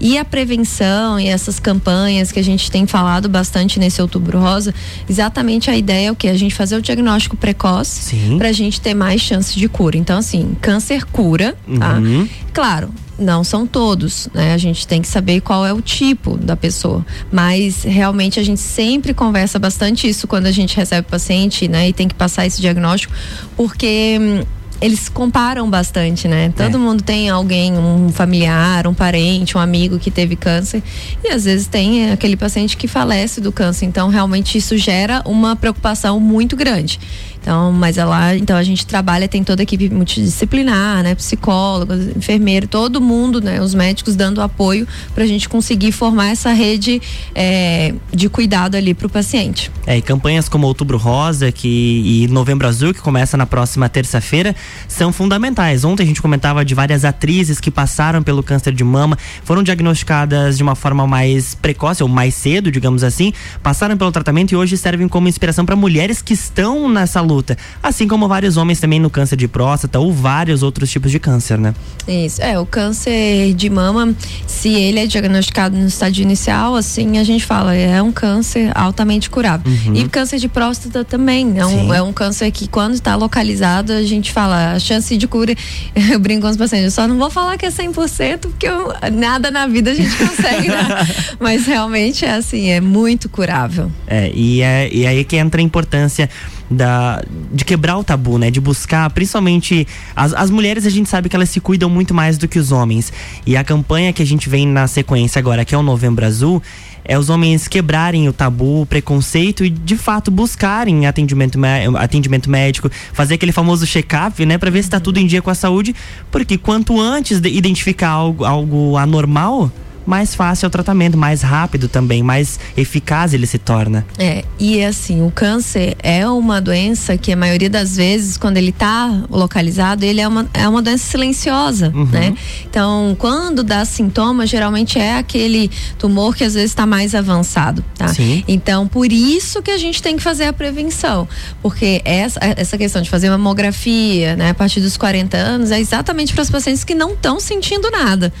E 0.00 0.18
a 0.18 0.24
prevenção 0.24 1.18
e 1.20 1.28
essas 1.28 1.60
campanhas 1.60 2.32
que 2.32 2.38
a 2.38 2.44
gente 2.44 2.70
tem 2.70 2.86
falado 2.86 3.28
bastante 3.28 3.78
nesse 3.78 4.00
outubro 4.02 4.38
rosa, 4.38 4.74
exatamente 5.08 5.70
a 5.70 5.76
ideia 5.76 6.08
é 6.08 6.12
o 6.12 6.16
que? 6.16 6.28
A 6.28 6.36
gente 6.36 6.54
fazer 6.54 6.76
o 6.76 6.82
diagnóstico 6.82 7.36
precoce 7.36 8.16
para 8.38 8.48
a 8.48 8.52
gente 8.52 8.80
ter 8.80 8.94
mais 8.94 9.20
chance 9.20 9.58
de 9.58 9.68
cura. 9.68 9.96
Então, 9.96 10.18
assim, 10.18 10.56
câncer 10.60 11.04
cura, 11.04 11.56
tá? 11.78 11.94
Uhum. 11.94 12.28
Claro, 12.52 12.90
não 13.18 13.44
são 13.44 13.66
todos, 13.66 14.28
né? 14.34 14.54
A 14.54 14.58
gente 14.58 14.86
tem 14.86 15.00
que 15.00 15.08
saber 15.08 15.40
qual 15.40 15.64
é 15.64 15.72
o 15.72 15.80
tipo 15.80 16.36
da 16.36 16.56
pessoa. 16.56 17.04
Mas 17.30 17.82
realmente 17.82 18.40
a 18.40 18.42
gente 18.42 18.60
sempre 18.60 19.14
conversa 19.14 19.58
bastante 19.58 20.08
isso 20.08 20.26
quando 20.26 20.46
a 20.46 20.52
gente 20.52 20.76
recebe 20.76 21.06
o 21.06 21.10
paciente, 21.10 21.68
né? 21.68 21.88
E 21.88 21.92
tem 21.92 22.08
que 22.08 22.14
passar 22.14 22.46
esse 22.46 22.60
diagnóstico, 22.60 23.12
porque 23.56 24.18
hum, 24.20 24.44
eles 24.80 25.08
comparam 25.08 25.70
bastante, 25.70 26.28
né? 26.28 26.52
Todo 26.54 26.76
é. 26.76 26.78
mundo 26.78 27.02
tem 27.02 27.30
alguém, 27.30 27.72
um 27.72 28.10
familiar, 28.10 28.86
um 28.86 28.94
parente, 28.94 29.56
um 29.56 29.60
amigo 29.60 29.98
que 29.98 30.10
teve 30.10 30.36
câncer 30.36 30.82
e 31.22 31.28
às 31.28 31.44
vezes 31.44 31.66
tem 31.66 32.10
aquele 32.10 32.36
paciente 32.36 32.76
que 32.76 32.86
falece 32.86 33.40
do 33.40 33.52
câncer. 33.52 33.86
Então, 33.86 34.08
realmente 34.08 34.58
isso 34.58 34.76
gera 34.76 35.22
uma 35.24 35.56
preocupação 35.56 36.18
muito 36.20 36.56
grande. 36.56 37.00
Então, 37.44 37.70
mas 37.70 37.98
lá, 37.98 38.34
então 38.34 38.56
a 38.56 38.62
gente 38.62 38.86
trabalha, 38.86 39.28
tem 39.28 39.44
toda 39.44 39.60
a 39.60 39.64
equipe 39.64 39.90
multidisciplinar, 39.90 41.02
né? 41.02 41.14
Psicólogos, 41.14 42.16
enfermeiro, 42.16 42.66
todo 42.66 43.02
mundo, 43.02 43.38
né? 43.38 43.60
Os 43.60 43.74
médicos 43.74 44.16
dando 44.16 44.40
apoio 44.40 44.88
para 45.14 45.24
a 45.24 45.26
gente 45.26 45.46
conseguir 45.46 45.92
formar 45.92 46.28
essa 46.28 46.54
rede 46.54 47.02
é, 47.34 47.92
de 48.10 48.30
cuidado 48.30 48.76
ali 48.76 48.94
para 48.94 49.06
o 49.06 49.10
paciente. 49.10 49.70
É, 49.86 49.98
e 49.98 50.00
campanhas 50.00 50.48
como 50.48 50.66
Outubro 50.66 50.96
Rosa 50.96 51.52
que, 51.52 52.24
e 52.24 52.28
Novembro 52.28 52.66
Azul, 52.66 52.94
que 52.94 53.02
começa 53.02 53.36
na 53.36 53.44
próxima 53.44 53.90
terça-feira, 53.90 54.56
são 54.88 55.12
fundamentais. 55.12 55.84
Ontem 55.84 56.04
a 56.04 56.06
gente 56.06 56.22
comentava 56.22 56.64
de 56.64 56.74
várias 56.74 57.04
atrizes 57.04 57.60
que 57.60 57.70
passaram 57.70 58.22
pelo 58.22 58.42
câncer 58.42 58.72
de 58.72 58.82
mama, 58.82 59.18
foram 59.44 59.62
diagnosticadas 59.62 60.56
de 60.56 60.62
uma 60.62 60.74
forma 60.74 61.06
mais 61.06 61.54
precoce 61.54 62.02
ou 62.02 62.08
mais 62.08 62.32
cedo, 62.32 62.72
digamos 62.72 63.04
assim, 63.04 63.34
passaram 63.62 63.98
pelo 63.98 64.10
tratamento 64.10 64.52
e 64.52 64.56
hoje 64.56 64.78
servem 64.78 65.06
como 65.06 65.28
inspiração 65.28 65.66
para 65.66 65.76
mulheres 65.76 66.22
que 66.22 66.32
estão 66.32 66.88
nessa 66.88 67.20
luta 67.20 67.33
luta. 67.34 67.56
Assim 67.82 68.06
como 68.06 68.28
vários 68.28 68.56
homens 68.56 68.80
também 68.80 69.00
no 69.00 69.10
câncer 69.10 69.36
de 69.36 69.48
próstata 69.48 69.98
ou 69.98 70.12
vários 70.12 70.62
outros 70.62 70.90
tipos 70.90 71.10
de 71.10 71.18
câncer, 71.18 71.58
né? 71.58 71.74
Isso. 72.06 72.40
É, 72.42 72.58
o 72.58 72.66
câncer 72.66 73.54
de 73.54 73.68
mama, 73.68 74.14
se 74.46 74.68
ele 74.68 75.00
é 75.00 75.06
diagnosticado 75.06 75.76
no 75.76 75.86
estágio 75.86 76.22
inicial, 76.22 76.76
assim, 76.76 77.18
a 77.18 77.24
gente 77.24 77.44
fala, 77.44 77.74
é 77.74 78.00
um 78.00 78.12
câncer 78.12 78.70
altamente 78.74 79.28
curável. 79.28 79.70
Uhum. 79.70 79.94
E 79.94 80.08
câncer 80.08 80.38
de 80.38 80.48
próstata 80.48 81.04
também. 81.04 81.58
É 81.58 81.66
um, 81.66 81.94
é 81.94 82.02
um 82.02 82.12
câncer 82.12 82.50
que, 82.50 82.68
quando 82.68 82.94
está 82.94 83.14
localizado, 83.16 83.92
a 83.92 84.02
gente 84.02 84.32
fala, 84.32 84.72
a 84.72 84.78
chance 84.78 85.16
de 85.16 85.26
cura, 85.26 85.54
eu 86.12 86.18
brinco 86.18 86.42
com 86.42 86.48
os 86.48 86.56
pacientes, 86.56 86.86
eu 86.86 86.90
só 86.90 87.08
não 87.08 87.16
vou 87.16 87.30
falar 87.30 87.56
que 87.56 87.66
é 87.66 87.70
100%, 87.70 88.40
porque 88.40 88.68
eu, 88.68 88.92
nada 89.12 89.50
na 89.50 89.66
vida 89.66 89.90
a 89.90 89.94
gente 89.94 90.14
consegue, 90.16 90.68
né? 90.68 91.06
Mas 91.40 91.66
realmente 91.66 92.24
é 92.24 92.32
assim, 92.32 92.68
é 92.68 92.80
muito 92.80 93.28
curável. 93.28 93.90
É, 94.06 94.30
e 94.34 94.60
é, 94.60 94.88
e 94.92 95.06
aí 95.06 95.24
que 95.24 95.36
entra 95.36 95.60
a 95.60 95.64
importância 95.64 96.28
da, 96.74 97.22
de 97.52 97.64
quebrar 97.64 97.96
o 97.98 98.04
tabu, 98.04 98.38
né? 98.38 98.50
De 98.50 98.60
buscar, 98.60 99.08
principalmente 99.10 99.86
as, 100.14 100.32
as 100.32 100.50
mulheres, 100.50 100.86
a 100.86 100.90
gente 100.90 101.08
sabe 101.08 101.28
que 101.28 101.36
elas 101.36 101.50
se 101.50 101.60
cuidam 101.60 101.88
muito 101.88 102.12
mais 102.12 102.38
do 102.38 102.48
que 102.48 102.58
os 102.58 102.72
homens. 102.72 103.12
E 103.46 103.56
a 103.56 103.64
campanha 103.64 104.12
que 104.12 104.22
a 104.22 104.26
gente 104.26 104.48
vem 104.48 104.66
na 104.66 104.86
sequência 104.86 105.38
agora, 105.38 105.64
que 105.64 105.74
é 105.74 105.78
o 105.78 105.82
Novembro 105.82 106.24
Azul, 106.24 106.62
é 107.04 107.18
os 107.18 107.28
homens 107.28 107.68
quebrarem 107.68 108.28
o 108.28 108.32
tabu, 108.32 108.82
o 108.82 108.86
preconceito 108.86 109.64
e 109.64 109.70
de 109.70 109.96
fato 109.96 110.30
buscarem 110.30 111.06
atendimento, 111.06 111.58
atendimento 111.98 112.48
médico, 112.48 112.90
fazer 113.12 113.34
aquele 113.34 113.52
famoso 113.52 113.86
check-up, 113.86 114.44
né, 114.46 114.56
para 114.56 114.70
ver 114.70 114.82
se 114.82 114.88
está 114.88 114.98
tudo 114.98 115.18
em 115.18 115.26
dia 115.26 115.42
com 115.42 115.50
a 115.50 115.54
saúde, 115.54 115.94
porque 116.30 116.56
quanto 116.56 116.98
antes 116.98 117.40
de 117.40 117.50
identificar 117.50 118.08
algo, 118.08 118.44
algo 118.44 118.96
anormal, 118.96 119.70
mais 120.06 120.34
fácil 120.34 120.66
é 120.66 120.68
o 120.68 120.70
tratamento, 120.70 121.16
mais 121.16 121.42
rápido 121.42 121.88
também, 121.88 122.22
mais 122.22 122.58
eficaz 122.76 123.32
ele 123.34 123.46
se 123.46 123.58
torna. 123.58 124.06
É, 124.18 124.44
e 124.58 124.82
assim, 124.84 125.22
o 125.26 125.30
câncer 125.30 125.96
é 126.02 126.28
uma 126.28 126.60
doença 126.60 127.16
que 127.16 127.32
a 127.32 127.36
maioria 127.36 127.70
das 127.70 127.96
vezes, 127.96 128.36
quando 128.36 128.56
ele 128.56 128.70
está 128.70 129.24
localizado, 129.30 130.04
ele 130.04 130.20
é 130.20 130.28
uma, 130.28 130.48
é 130.52 130.68
uma 130.68 130.82
doença 130.82 131.04
silenciosa, 131.04 131.92
uhum. 131.94 132.06
né? 132.06 132.34
Então, 132.68 133.16
quando 133.18 133.62
dá 133.62 133.84
sintomas, 133.84 134.50
geralmente 134.50 134.98
é 134.98 135.16
aquele 135.16 135.70
tumor 135.98 136.34
que 136.34 136.44
às 136.44 136.54
vezes 136.54 136.70
está 136.70 136.86
mais 136.86 137.14
avançado, 137.14 137.84
tá? 137.96 138.08
Sim. 138.08 138.44
Então, 138.46 138.86
por 138.86 139.12
isso 139.12 139.62
que 139.62 139.70
a 139.70 139.78
gente 139.78 140.02
tem 140.02 140.16
que 140.16 140.22
fazer 140.22 140.44
a 140.44 140.52
prevenção, 140.52 141.28
porque 141.62 142.02
essa, 142.04 142.40
essa 142.56 142.76
questão 142.76 143.02
de 143.02 143.10
fazer 143.10 143.30
mamografia, 143.30 144.36
né, 144.36 144.50
a 144.50 144.54
partir 144.54 144.80
dos 144.80 144.96
40 144.96 145.36
anos, 145.36 145.70
é 145.70 145.80
exatamente 145.80 146.32
para 146.32 146.42
os 146.42 146.50
pacientes 146.50 146.84
que 146.84 146.94
não 146.94 147.12
estão 147.12 147.40
sentindo 147.40 147.90
nada, 147.90 148.32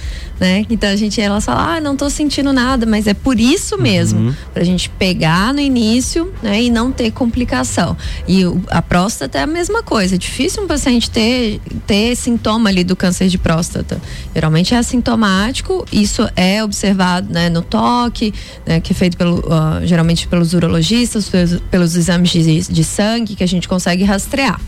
né? 0.44 0.66
Então, 0.68 0.90
a 0.90 0.96
gente, 0.96 1.18
ela 1.22 1.40
fala, 1.40 1.76
ah, 1.76 1.80
não 1.80 1.96
tô 1.96 2.10
sentindo 2.10 2.52
nada, 2.52 2.84
mas 2.84 3.06
é 3.06 3.14
por 3.14 3.40
isso 3.40 3.78
mesmo, 3.78 4.28
uhum. 4.28 4.34
pra 4.52 4.62
gente 4.62 4.90
pegar 4.90 5.54
no 5.54 5.60
início, 5.60 6.30
né, 6.42 6.64
e 6.64 6.70
não 6.70 6.92
ter 6.92 7.10
complicação. 7.12 7.96
E 8.28 8.44
o, 8.44 8.62
a 8.68 8.82
próstata 8.82 9.38
é 9.38 9.42
a 9.42 9.46
mesma 9.46 9.82
coisa, 9.82 10.16
é 10.16 10.18
difícil 10.18 10.62
um 10.62 10.66
paciente 10.66 11.10
ter, 11.10 11.62
ter 11.86 12.14
sintoma 12.14 12.68
ali 12.68 12.84
do 12.84 12.94
câncer 12.94 13.28
de 13.28 13.38
próstata. 13.38 13.98
Geralmente 14.34 14.74
é 14.74 14.76
assintomático, 14.76 15.86
isso 15.90 16.28
é 16.36 16.62
observado, 16.62 17.32
né, 17.32 17.48
no 17.48 17.62
toque, 17.62 18.34
né, 18.66 18.80
que 18.80 18.92
é 18.92 18.94
feito 18.94 19.16
pelo, 19.16 19.38
uh, 19.38 19.86
geralmente 19.86 20.28
pelos 20.28 20.52
urologistas, 20.52 21.26
pelos, 21.26 21.60
pelos 21.70 21.96
exames 21.96 22.30
de, 22.30 22.60
de 22.60 22.84
sangue, 22.84 23.34
que 23.34 23.42
a 23.42 23.48
gente 23.48 23.66
consegue 23.66 24.04
rastrear. 24.04 24.60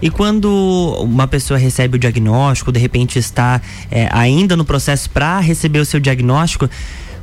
E 0.00 0.10
quando 0.10 0.48
uma 1.00 1.26
pessoa 1.26 1.58
recebe 1.58 1.96
o 1.96 1.98
diagnóstico, 1.98 2.70
de 2.70 2.78
repente 2.78 3.18
está 3.18 3.60
é, 3.90 4.08
ainda 4.12 4.56
no 4.56 4.64
processo 4.64 5.10
para 5.10 5.40
receber 5.40 5.80
o 5.80 5.84
seu 5.84 5.98
diagnóstico, 5.98 6.68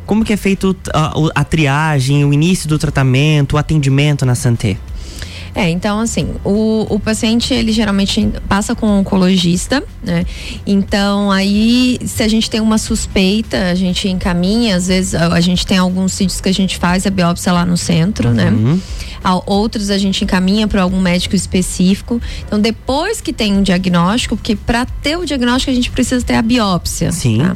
como 0.05 0.23
que 0.23 0.33
é 0.33 0.37
feito 0.37 0.75
a, 0.93 1.13
a, 1.33 1.43
triagem, 1.43 2.23
o 2.25 2.33
início 2.33 2.67
do 2.67 2.77
tratamento, 2.77 3.53
o 3.53 3.57
atendimento 3.57 4.25
na 4.25 4.35
Santé? 4.35 4.77
É, 5.55 5.69
então 5.69 6.01
assim, 6.01 6.35
o, 6.43 6.85
o 6.89 6.99
paciente 6.99 7.53
ele 7.53 7.71
geralmente 7.71 8.29
passa 8.47 8.75
com 8.75 8.85
um 8.85 8.99
oncologista, 8.99 9.81
né? 10.03 10.25
Então 10.67 11.31
aí, 11.31 11.97
se 12.05 12.21
a 12.21 12.27
gente 12.27 12.49
tem 12.49 12.59
uma 12.59 12.77
suspeita, 12.77 13.69
a 13.69 13.75
gente 13.75 14.09
encaminha, 14.09 14.75
às 14.75 14.87
vezes 14.87 15.15
a, 15.15 15.27
a 15.27 15.39
gente 15.39 15.65
tem 15.65 15.77
alguns 15.77 16.11
sítios 16.11 16.41
que 16.41 16.49
a 16.49 16.53
gente 16.53 16.77
faz 16.77 17.07
a 17.07 17.09
biópsia 17.09 17.53
lá 17.53 17.65
no 17.65 17.77
centro, 17.77 18.31
né? 18.31 18.49
uhum. 18.49 18.73
né? 18.73 18.81
outros 19.45 19.89
a 19.89 19.97
gente 19.97 20.23
encaminha 20.23 20.67
para 20.67 20.81
algum 20.81 20.99
médico 20.99 21.35
específico. 21.35 22.21
Então, 22.45 22.59
depois 22.59 23.21
que 23.21 23.33
tem 23.33 23.53
um 23.53 23.63
diagnóstico, 23.63 24.35
porque 24.35 24.55
para 24.55 24.85
ter 24.85 25.17
o 25.17 25.25
diagnóstico 25.25 25.71
a 25.71 25.73
gente 25.73 25.89
precisa 25.89 26.23
ter 26.23 26.35
a 26.35 26.41
biópsia. 26.41 27.11
Sim. 27.11 27.39
Tá? 27.39 27.55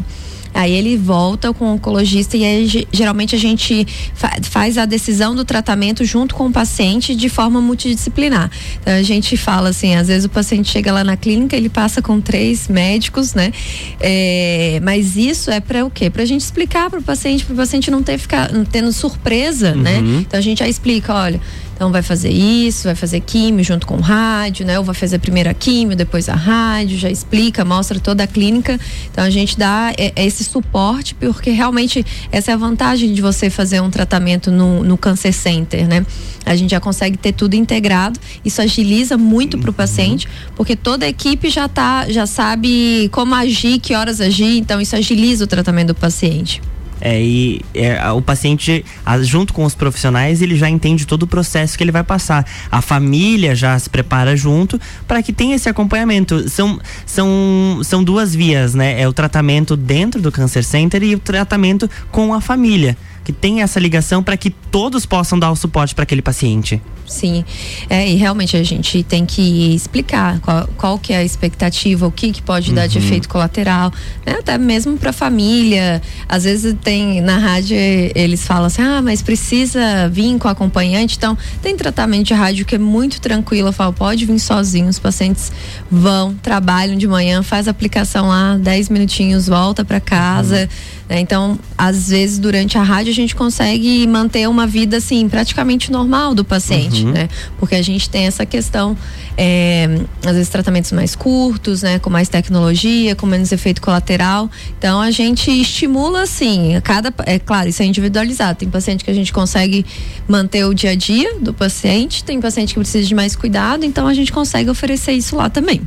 Aí 0.53 0.73
ele 0.73 0.97
volta 0.97 1.53
com 1.53 1.65
o 1.65 1.73
oncologista 1.73 2.35
e 2.37 2.43
aí 2.43 2.87
geralmente 2.91 3.35
a 3.35 3.39
gente 3.39 3.85
fa 4.13 4.29
faz 4.41 4.77
a 4.77 4.85
decisão 4.85 5.35
do 5.35 5.45
tratamento 5.45 6.03
junto 6.05 6.35
com 6.35 6.47
o 6.47 6.51
paciente 6.51 7.15
de 7.15 7.29
forma 7.29 7.61
multidisciplinar. 7.61 8.49
Então 8.81 8.93
a 8.93 9.03
gente 9.03 9.37
fala 9.37 9.69
assim, 9.69 9.95
às 9.95 10.07
vezes 10.07 10.25
o 10.25 10.29
paciente 10.29 10.69
chega 10.69 10.91
lá 10.91 11.03
na 11.03 11.15
clínica, 11.15 11.55
ele 11.55 11.69
passa 11.69 12.01
com 12.01 12.19
três 12.19 12.67
médicos, 12.67 13.33
né? 13.33 13.51
É, 13.99 14.79
mas 14.83 15.15
isso 15.15 15.51
é 15.51 15.59
para 15.59 15.85
o 15.85 15.89
quê? 15.89 16.09
Para 16.09 16.23
a 16.23 16.25
gente 16.25 16.41
explicar 16.41 16.89
para 16.89 16.99
o 16.99 17.03
paciente, 17.03 17.45
para 17.45 17.53
o 17.53 17.57
paciente 17.57 17.91
não 17.91 18.01
ter 18.03 18.17
ficar 18.17 18.49
tendo 18.71 18.91
surpresa, 18.91 19.75
né? 19.75 19.97
uhum. 19.97 20.03
né? 20.03 20.25
Então 20.27 20.39
a 20.39 20.41
gente 20.41 20.59
já 20.59 20.67
explica, 20.67 21.13
olha, 21.13 21.39
Então 21.79 21.93
vai 21.93 22.01
fazer 22.01 22.29
isso, 22.29 22.83
vai 22.83 22.93
fazer 22.93 23.21
químio 23.21 23.63
junto 23.63 23.87
com 23.87 23.95
o 23.95 24.01
rádio, 24.01 24.65
né? 24.65 24.77
Ou 24.77 24.83
vai 24.83 24.93
fazer 24.93 25.17
primeiro 25.17 25.49
a 25.49 25.53
químio, 25.53 25.95
depois 25.95 26.27
a 26.27 26.35
rádio, 26.35 26.97
já 26.97 27.09
explica, 27.09 27.63
mostra 27.63 27.97
toda 28.01 28.21
a 28.21 28.27
clínica. 28.27 28.77
Então 29.09 29.23
a 29.23 29.29
gente 29.29 29.57
dá 29.57 29.93
é, 29.97 30.11
é 30.13 30.25
esse 30.25 30.43
suporte, 30.43 31.15
porque 31.15 31.51
realmente 31.51 32.05
essa 32.33 32.51
é 32.51 32.53
a 32.53 32.57
vantagem 32.57 33.13
de 33.13 33.21
você 33.21 33.49
fazer 33.49 33.79
um 33.79 33.89
tratamento 33.89 34.51
no, 34.51 34.83
no 34.83 34.97
Cancer 34.97 35.31
Center, 35.31 35.87
né? 35.87 36.05
A 36.45 36.53
gente 36.53 36.71
já 36.71 36.81
consegue 36.81 37.15
ter 37.15 37.31
tudo 37.31 37.53
integrado. 37.53 38.19
Isso 38.43 38.61
agiliza 38.61 39.17
muito 39.17 39.57
para 39.57 39.69
o 39.69 39.73
paciente, 39.73 40.27
porque 40.57 40.75
toda 40.75 41.05
a 41.05 41.07
equipe 41.09 41.49
já 41.49 41.69
tá, 41.69 42.09
já 42.09 42.25
sabe 42.25 43.07
como 43.13 43.33
agir, 43.33 43.79
que 43.79 43.95
horas 43.95 44.19
agir, 44.19 44.57
então 44.57 44.81
isso 44.81 44.97
agiliza 44.97 45.45
o 45.45 45.47
tratamento 45.47 45.87
do 45.87 45.95
paciente. 45.95 46.61
É, 47.01 47.21
e 47.21 47.61
é, 47.73 48.09
o 48.11 48.21
paciente, 48.21 48.83
junto 49.21 49.53
com 49.53 49.63
os 49.63 49.75
profissionais, 49.75 50.41
ele 50.41 50.55
já 50.55 50.69
entende 50.69 51.05
todo 51.05 51.23
o 51.23 51.27
processo 51.27 51.77
que 51.77 51.83
ele 51.83 51.91
vai 51.91 52.03
passar. 52.03 52.45
A 52.71 52.81
família 52.81 53.55
já 53.55 53.77
se 53.77 53.89
prepara 53.89 54.35
junto 54.35 54.79
para 55.07 55.21
que 55.23 55.31
tenha 55.31 55.55
esse 55.55 55.69
acompanhamento. 55.69 56.49
São, 56.49 56.79
são, 57.05 57.81
são 57.83 58.03
duas 58.03 58.35
vias, 58.35 58.73
né? 58.73 58.99
É 58.99 59.07
o 59.07 59.13
tratamento 59.13 59.75
dentro 59.75 60.21
do 60.21 60.31
Cancer 60.31 60.63
Center 60.63 61.03
e 61.03 61.15
o 61.15 61.19
tratamento 61.19 61.89
com 62.11 62.33
a 62.33 62.41
família. 62.41 62.97
Que 63.29 63.33
tem 63.33 63.61
essa 63.61 63.79
ligação 63.79 64.23
para 64.23 64.35
que 64.35 64.49
todos 64.49 65.05
possam 65.05 65.37
dar 65.37 65.51
o 65.51 65.55
suporte 65.55 65.93
para 65.93 66.01
aquele 66.01 66.19
paciente. 66.19 66.81
Sim, 67.05 67.43
é, 67.87 68.07
e 68.07 68.15
realmente 68.15 68.55
a 68.55 68.63
gente 68.63 69.03
tem 69.03 69.25
que 69.25 69.73
explicar 69.73 70.39
qual, 70.39 70.69
qual 70.77 70.99
que 70.99 71.11
é 71.11 71.17
a 71.17 71.23
expectativa, 71.23 72.05
o 72.07 72.11
que, 72.11 72.31
que 72.31 72.41
pode 72.41 72.69
uhum. 72.69 72.75
dar 72.75 72.87
de 72.87 72.99
efeito 72.99 73.27
colateral, 73.27 73.91
né? 74.23 74.37
até 74.39 74.57
mesmo 74.59 74.95
para 74.95 75.09
a 75.09 75.13
família. 75.13 76.01
Às 76.27 76.43
vezes 76.43 76.75
tem 76.83 77.19
na 77.21 77.37
rádio 77.37 77.75
eles 77.75 78.45
falam 78.45 78.65
assim, 78.65 78.81
ah, 78.81 79.01
mas 79.01 79.21
precisa 79.21 80.07
vir 80.09 80.37
com 80.39 80.47
acompanhante. 80.47 81.17
Então 81.17 81.37
tem 81.61 81.75
tratamento 81.75 82.27
de 82.27 82.33
rádio 82.33 82.65
que 82.65 82.75
é 82.75 82.79
muito 82.79 83.21
tranquilo. 83.21 83.69
Eu 83.69 83.73
falo, 83.73 83.91
pode 83.93 84.25
vir 84.25 84.39
sozinho. 84.39 84.87
Os 84.87 84.99
pacientes 84.99 85.51
vão, 85.89 86.35
trabalham 86.35 86.95
de 86.95 87.07
manhã, 87.07 87.41
faz 87.41 87.67
a 87.67 87.71
aplicação 87.71 88.27
lá, 88.27 88.57
10 88.57 88.89
minutinhos, 88.89 89.47
volta 89.47 89.83
para 89.83 89.99
casa. 89.99 90.61
Uhum. 90.61 90.99
Né? 91.09 91.19
Então, 91.19 91.59
às 91.75 92.09
vezes 92.09 92.37
durante 92.37 92.77
a 92.77 92.83
rádio 92.83 93.11
a 93.11 93.15
gente 93.19 93.35
consegue 93.35 94.05
manter 94.07 94.47
uma 94.47 94.65
vida 94.65 94.97
assim 94.97 95.27
praticamente 95.27 95.91
normal 95.91 96.33
do 96.33 96.43
paciente 96.43 97.05
uhum. 97.05 97.11
né? 97.11 97.29
Porque 97.57 97.75
a 97.75 97.81
gente 97.81 98.09
tem 98.09 98.25
essa 98.25 98.45
questão, 98.45 98.97
é, 99.37 99.87
às 100.25 100.33
vezes 100.33 100.49
tratamentos 100.49 100.91
mais 100.91 101.15
curtos, 101.15 101.81
né? 101.81 101.99
Com 101.99 102.09
mais 102.09 102.29
tecnologia, 102.29 103.15
com 103.15 103.25
menos 103.25 103.51
efeito 103.51 103.81
colateral. 103.81 104.49
Então 104.77 104.99
a 105.01 105.11
gente 105.11 105.51
estimula 105.51 106.23
assim, 106.23 106.79
cada, 106.83 107.13
é 107.25 107.39
claro, 107.39 107.69
isso 107.69 107.81
é 107.81 107.85
individualizado. 107.85 108.59
Tem 108.59 108.69
paciente 108.69 109.03
que 109.03 109.11
a 109.11 109.13
gente 109.13 109.33
consegue 109.33 109.85
manter 110.27 110.65
o 110.65 110.73
dia 110.73 110.91
a 110.91 110.95
dia 110.95 111.35
do 111.39 111.53
paciente, 111.53 112.23
tem 112.23 112.39
paciente 112.39 112.73
que 112.73 112.79
precisa 112.79 113.07
de 113.07 113.15
mais 113.15 113.35
cuidado, 113.35 113.83
então 113.85 114.07
a 114.07 114.13
gente 114.13 114.31
consegue 114.31 114.69
oferecer 114.69 115.13
isso 115.13 115.35
lá 115.35 115.49
também. 115.49 115.81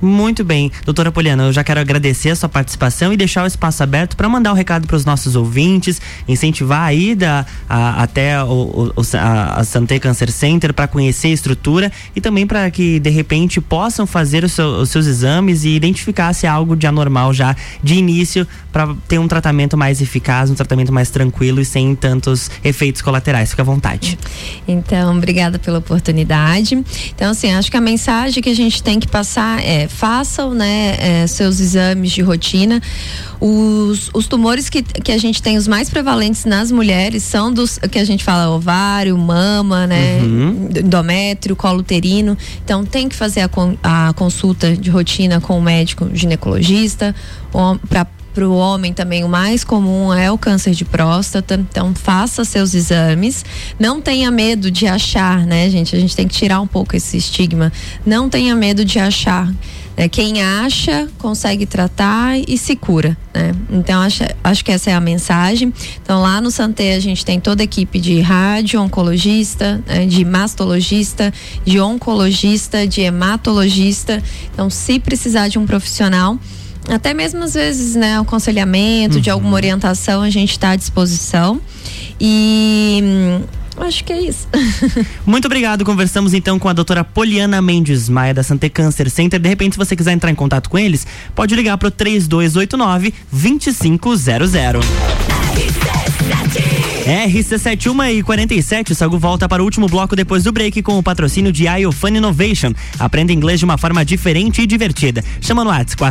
Muito 0.00 0.44
bem. 0.44 0.70
Doutora 0.84 1.10
Poliana, 1.10 1.44
eu 1.44 1.52
já 1.52 1.64
quero 1.64 1.80
agradecer 1.80 2.30
a 2.30 2.36
sua 2.36 2.48
participação 2.48 3.12
e 3.12 3.16
deixar 3.16 3.44
o 3.44 3.46
espaço 3.46 3.82
aberto 3.82 4.16
para 4.16 4.28
mandar 4.28 4.52
um 4.52 4.56
recado 4.56 4.86
para 4.86 4.96
os 4.96 5.04
nossos 5.04 5.36
ouvintes, 5.36 6.00
incentivar 6.28 6.82
a 6.82 6.94
ida 6.94 7.46
a, 7.68 8.02
até 8.02 8.42
o, 8.42 8.92
o, 8.94 9.16
a, 9.16 9.60
a 9.60 9.64
Santé 9.64 9.98
Cancer 9.98 10.30
Center 10.30 10.72
para 10.72 10.86
conhecer 10.86 11.28
a 11.28 11.32
estrutura 11.32 11.92
e 12.14 12.20
também 12.20 12.46
para 12.46 12.70
que, 12.70 12.98
de 13.00 13.10
repente, 13.10 13.60
possam 13.60 14.06
fazer 14.06 14.48
seu, 14.48 14.80
os 14.80 14.90
seus 14.90 15.06
exames 15.06 15.64
e 15.64 15.70
identificar 15.70 16.32
se 16.32 16.46
há 16.46 16.52
algo 16.52 16.76
de 16.76 16.86
anormal 16.86 17.32
já 17.32 17.56
de 17.82 17.94
início 17.94 18.46
para 18.72 18.94
ter 19.08 19.18
um 19.18 19.28
tratamento 19.28 19.76
mais 19.76 20.00
eficaz, 20.00 20.50
um 20.50 20.54
tratamento 20.54 20.92
mais 20.92 21.10
tranquilo 21.10 21.60
e 21.60 21.64
sem 21.64 21.94
tantos 21.94 22.50
efeitos 22.62 23.00
colaterais. 23.00 23.50
Fica 23.50 23.62
à 23.62 23.64
vontade. 23.64 24.18
Então, 24.66 25.16
obrigada 25.16 25.58
pela 25.58 25.78
oportunidade. 25.78 26.74
Então, 27.14 27.30
assim, 27.30 27.52
acho 27.52 27.70
que 27.70 27.76
a 27.76 27.80
mensagem 27.80 28.42
que 28.42 28.50
a 28.50 28.54
gente 28.54 28.82
tem 28.82 28.98
que 28.98 29.08
passar 29.08 29.62
é 29.64 29.83
façam 29.88 30.54
né, 30.54 30.96
é, 30.98 31.26
seus 31.26 31.60
exames 31.60 32.12
de 32.12 32.22
rotina. 32.22 32.80
Os, 33.40 34.10
os 34.14 34.26
tumores 34.26 34.68
que, 34.68 34.82
que 34.82 35.12
a 35.12 35.18
gente 35.18 35.42
tem, 35.42 35.56
os 35.56 35.68
mais 35.68 35.90
prevalentes 35.90 36.44
nas 36.44 36.70
mulheres, 36.70 37.22
são 37.22 37.52
dos 37.52 37.78
que 37.78 37.98
a 37.98 38.04
gente 38.04 38.24
fala 38.24 38.54
ovário, 38.54 39.16
mama, 39.18 39.86
né? 39.86 40.20
Uhum. 40.22 40.68
Endométrio, 40.76 41.54
colo 41.54 41.80
uterino. 41.80 42.36
Então 42.64 42.84
tem 42.84 43.08
que 43.08 43.16
fazer 43.16 43.40
a, 43.40 44.08
a 44.08 44.12
consulta 44.14 44.76
de 44.76 44.90
rotina 44.90 45.40
com 45.40 45.58
o 45.58 45.62
médico 45.62 46.08
ginecologista 46.12 47.14
para 47.88 48.06
para 48.34 48.48
o 48.48 48.56
homem 48.56 48.92
também 48.92 49.22
o 49.22 49.28
mais 49.28 49.62
comum 49.62 50.12
é 50.12 50.30
o 50.30 50.36
câncer 50.36 50.72
de 50.72 50.84
próstata. 50.84 51.54
Então 51.54 51.94
faça 51.94 52.44
seus 52.44 52.74
exames. 52.74 53.44
Não 53.78 54.00
tenha 54.00 54.30
medo 54.30 54.70
de 54.70 54.86
achar, 54.86 55.46
né, 55.46 55.70
gente? 55.70 55.94
A 55.94 56.00
gente 56.00 56.16
tem 56.16 56.26
que 56.26 56.34
tirar 56.34 56.60
um 56.60 56.66
pouco 56.66 56.96
esse 56.96 57.16
estigma. 57.16 57.72
Não 58.04 58.28
tenha 58.28 58.54
medo 58.56 58.84
de 58.84 58.98
achar. 58.98 59.50
Né? 59.96 60.08
Quem 60.08 60.42
acha 60.42 61.08
consegue 61.18 61.66
tratar 61.66 62.38
e 62.38 62.58
se 62.58 62.76
cura. 62.76 63.16
Né? 63.32 63.52
Então 63.70 64.00
acho, 64.00 64.24
acho 64.42 64.64
que 64.64 64.72
essa 64.72 64.90
é 64.90 64.94
a 64.94 65.00
mensagem. 65.00 65.72
Então 66.02 66.20
lá 66.20 66.40
no 66.40 66.50
Santé 66.50 66.94
a 66.94 67.00
gente 67.00 67.24
tem 67.24 67.40
toda 67.40 67.62
a 67.62 67.64
equipe 67.64 67.98
de 67.98 68.20
rádio 68.20 68.80
oncologista, 68.80 69.82
né? 69.86 70.06
de 70.06 70.24
mastologista, 70.24 71.32
de 71.64 71.80
oncologista, 71.80 72.86
de 72.86 73.02
hematologista. 73.02 74.22
Então 74.52 74.68
se 74.68 74.98
precisar 74.98 75.48
de 75.48 75.58
um 75.58 75.66
profissional 75.66 76.38
até 76.88 77.14
mesmo 77.14 77.42
às 77.42 77.54
vezes, 77.54 77.94
né, 77.94 78.18
aconselhamento, 78.18 79.16
uhum. 79.16 79.20
de 79.22 79.30
alguma 79.30 79.54
orientação, 79.54 80.20
a 80.20 80.28
gente 80.28 80.50
está 80.50 80.70
à 80.70 80.76
disposição. 80.76 81.58
E 82.20 83.00
hum, 83.02 83.40
Acho 83.76 84.04
que 84.04 84.12
é 84.12 84.20
isso. 84.20 84.46
Muito 85.26 85.46
obrigado. 85.46 85.84
Conversamos 85.84 86.34
então 86.34 86.58
com 86.58 86.68
a 86.68 86.72
doutora 86.72 87.04
Poliana 87.04 87.60
Mendes 87.60 88.08
Maia 88.08 88.34
da 88.34 88.42
Sante 88.42 88.68
Cancer 88.68 89.10
Center. 89.10 89.40
De 89.40 89.48
repente, 89.48 89.72
se 89.72 89.78
você 89.78 89.96
quiser 89.96 90.12
entrar 90.12 90.30
em 90.30 90.34
contato 90.34 90.70
com 90.70 90.78
eles, 90.78 91.06
pode 91.34 91.54
ligar 91.54 91.76
para 91.78 91.88
o 91.88 91.90
3289 91.90 93.14
2500. 93.32 94.24
RC71 97.04 98.14
e 98.14 98.22
47, 98.22 98.92
o 98.92 98.94
Sagu 98.94 99.18
volta 99.18 99.46
para 99.46 99.60
o 99.60 99.64
último 99.66 99.86
bloco 99.86 100.16
depois 100.16 100.42
do 100.42 100.50
break 100.50 100.80
com 100.80 100.98
o 100.98 101.02
patrocínio 101.02 101.52
de 101.52 101.66
iOfun 101.66 102.08
Innovation. 102.08 102.72
Aprenda 102.98 103.30
inglês 103.30 103.58
de 103.58 103.66
uma 103.66 103.76
forma 103.76 104.02
diferente 104.02 104.62
e 104.62 104.66
divertida. 104.66 105.22
Chama 105.38 105.64
no 105.64 105.68
WhatsApp 105.68 106.02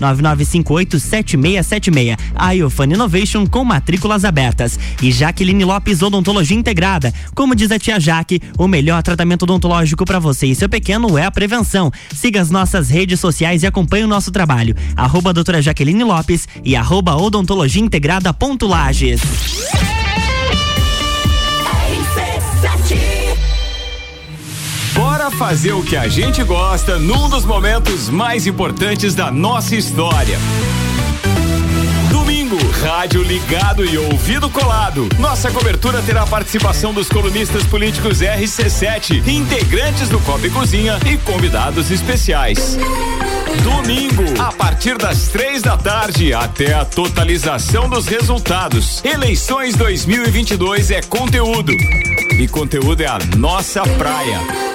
499-9958-7676. 0.00 2.18
iOfun 2.56 2.86
Innovation 2.86 3.46
com 3.46 3.64
matrículas 3.64 4.24
abertas. 4.24 4.76
E 5.00 5.12
Jaqueline 5.12 5.64
Lopes 5.64 6.02
Odontologia 6.02 6.56
Integrada. 6.56 7.14
Como 7.32 7.54
diz 7.54 7.70
a 7.70 7.78
tia 7.78 8.00
Jaque, 8.00 8.42
o 8.58 8.66
melhor 8.66 9.00
tratamento 9.00 9.44
odontológico 9.44 10.04
para 10.04 10.18
você 10.18 10.48
e 10.48 10.56
seu 10.56 10.68
pequeno 10.68 11.16
é 11.16 11.24
a 11.24 11.30
prevenção. 11.30 11.92
Siga 12.12 12.40
as 12.40 12.50
nossas 12.50 12.88
redes 12.88 13.20
sociais 13.20 13.62
e 13.62 13.66
acompanhe 13.68 14.02
o 14.02 14.08
nosso 14.08 14.32
trabalho. 14.32 14.74
Arroba 14.96 15.32
doutora 15.32 15.62
Jaqueline 15.62 16.02
Lopes 16.02 16.48
e 16.64 16.74
arroba 16.74 17.14
odontologia 17.14 17.80
Bora 25.24 25.36
fazer 25.38 25.72
o 25.72 25.82
que 25.82 25.96
a 25.96 26.06
gente 26.06 26.42
gosta 26.42 26.98
num 26.98 27.30
dos 27.30 27.46
momentos 27.46 28.10
mais 28.10 28.46
importantes 28.46 29.14
da 29.14 29.30
nossa 29.30 29.74
história. 29.74 30.38
Domingo, 32.10 32.58
rádio 32.84 33.22
ligado 33.22 33.86
e 33.86 33.96
ouvido 33.96 34.50
colado. 34.50 35.08
Nossa 35.18 35.50
cobertura 35.50 36.02
terá 36.02 36.24
a 36.24 36.26
participação 36.26 36.92
dos 36.92 37.08
colunistas 37.08 37.64
políticos 37.64 38.20
RC7, 38.20 39.26
integrantes 39.26 40.10
do 40.10 40.20
Copa 40.20 40.46
e 40.46 40.50
Cozinha 40.50 40.98
e 41.10 41.16
convidados 41.16 41.90
especiais. 41.90 42.76
Domingo, 43.62 44.24
a 44.38 44.52
partir 44.52 44.98
das 44.98 45.28
três 45.28 45.62
da 45.62 45.78
tarde 45.78 46.34
até 46.34 46.74
a 46.74 46.84
totalização 46.84 47.88
dos 47.88 48.06
resultados. 48.06 49.02
Eleições 49.02 49.74
2022 49.74 50.90
é 50.90 51.00
conteúdo. 51.00 51.72
E 52.38 52.46
conteúdo 52.46 53.00
é 53.00 53.06
a 53.06 53.18
nossa 53.38 53.82
praia 53.82 54.74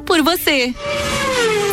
por 0.00 0.22
você. 0.22 0.74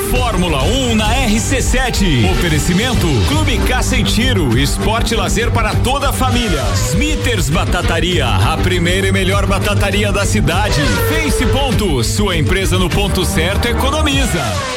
Fórmula 0.09 0.63
1 0.63 0.95
na 0.95 1.13
RC7. 1.27 2.31
Oferecimento 2.31 3.07
Clube 3.27 3.57
Caça 3.67 3.97
e 3.97 4.03
Tiro, 4.03 4.57
esporte 4.57 5.15
lazer 5.15 5.51
para 5.51 5.75
toda 5.75 6.09
a 6.09 6.13
família. 6.13 6.63
Smithers 6.91 7.49
Batataria, 7.49 8.27
a 8.27 8.57
primeira 8.57 9.07
e 9.07 9.11
melhor 9.11 9.45
batataria 9.45 10.11
da 10.11 10.25
cidade. 10.25 10.81
Face 11.09 11.45
Ponto, 11.47 12.03
sua 12.03 12.37
empresa 12.37 12.77
no 12.77 12.89
ponto 12.89 13.25
certo 13.25 13.67
economiza. 13.67 14.76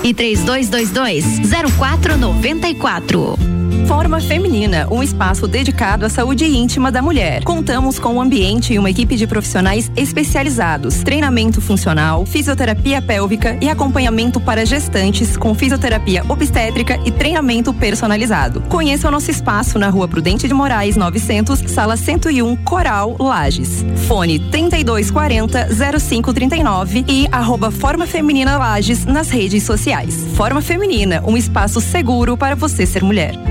3222 0.03 1.23
0494. 1.77 3.60
Forma 3.91 4.21
Feminina, 4.21 4.87
um 4.89 5.03
espaço 5.03 5.45
dedicado 5.49 6.05
à 6.05 6.09
saúde 6.09 6.45
íntima 6.45 6.89
da 6.89 7.01
mulher. 7.01 7.43
Contamos 7.43 7.99
com 7.99 8.13
um 8.15 8.21
ambiente 8.21 8.73
e 8.73 8.79
uma 8.79 8.89
equipe 8.89 9.17
de 9.17 9.27
profissionais 9.27 9.91
especializados, 9.97 11.03
treinamento 11.03 11.59
funcional, 11.59 12.25
fisioterapia 12.25 13.01
pélvica 13.01 13.57
e 13.59 13.67
acompanhamento 13.67 14.39
para 14.39 14.65
gestantes 14.65 15.35
com 15.35 15.53
fisioterapia 15.53 16.23
obstétrica 16.29 16.97
e 17.03 17.11
treinamento 17.11 17.73
personalizado. 17.73 18.61
Conheça 18.69 19.09
o 19.09 19.11
nosso 19.11 19.29
espaço 19.29 19.77
na 19.77 19.89
Rua 19.89 20.07
Prudente 20.07 20.47
de 20.47 20.53
Moraes 20.53 20.95
900, 20.95 21.59
sala 21.69 21.97
101, 21.97 22.55
Coral, 22.63 23.17
Lages. 23.19 23.83
Fone 24.07 24.39
3240 24.39 25.67
0539 25.99 27.03
e 27.09 27.27
arroba 27.29 27.69
Forma 27.69 28.07
Feminina 28.07 28.57
Lages 28.57 29.03
nas 29.03 29.29
redes 29.29 29.63
sociais. 29.63 30.25
Forma 30.33 30.61
Feminina, 30.61 31.21
um 31.27 31.35
espaço 31.35 31.81
seguro 31.81 32.37
para 32.37 32.55
você 32.55 32.85
ser 32.85 33.03
mulher. 33.03 33.50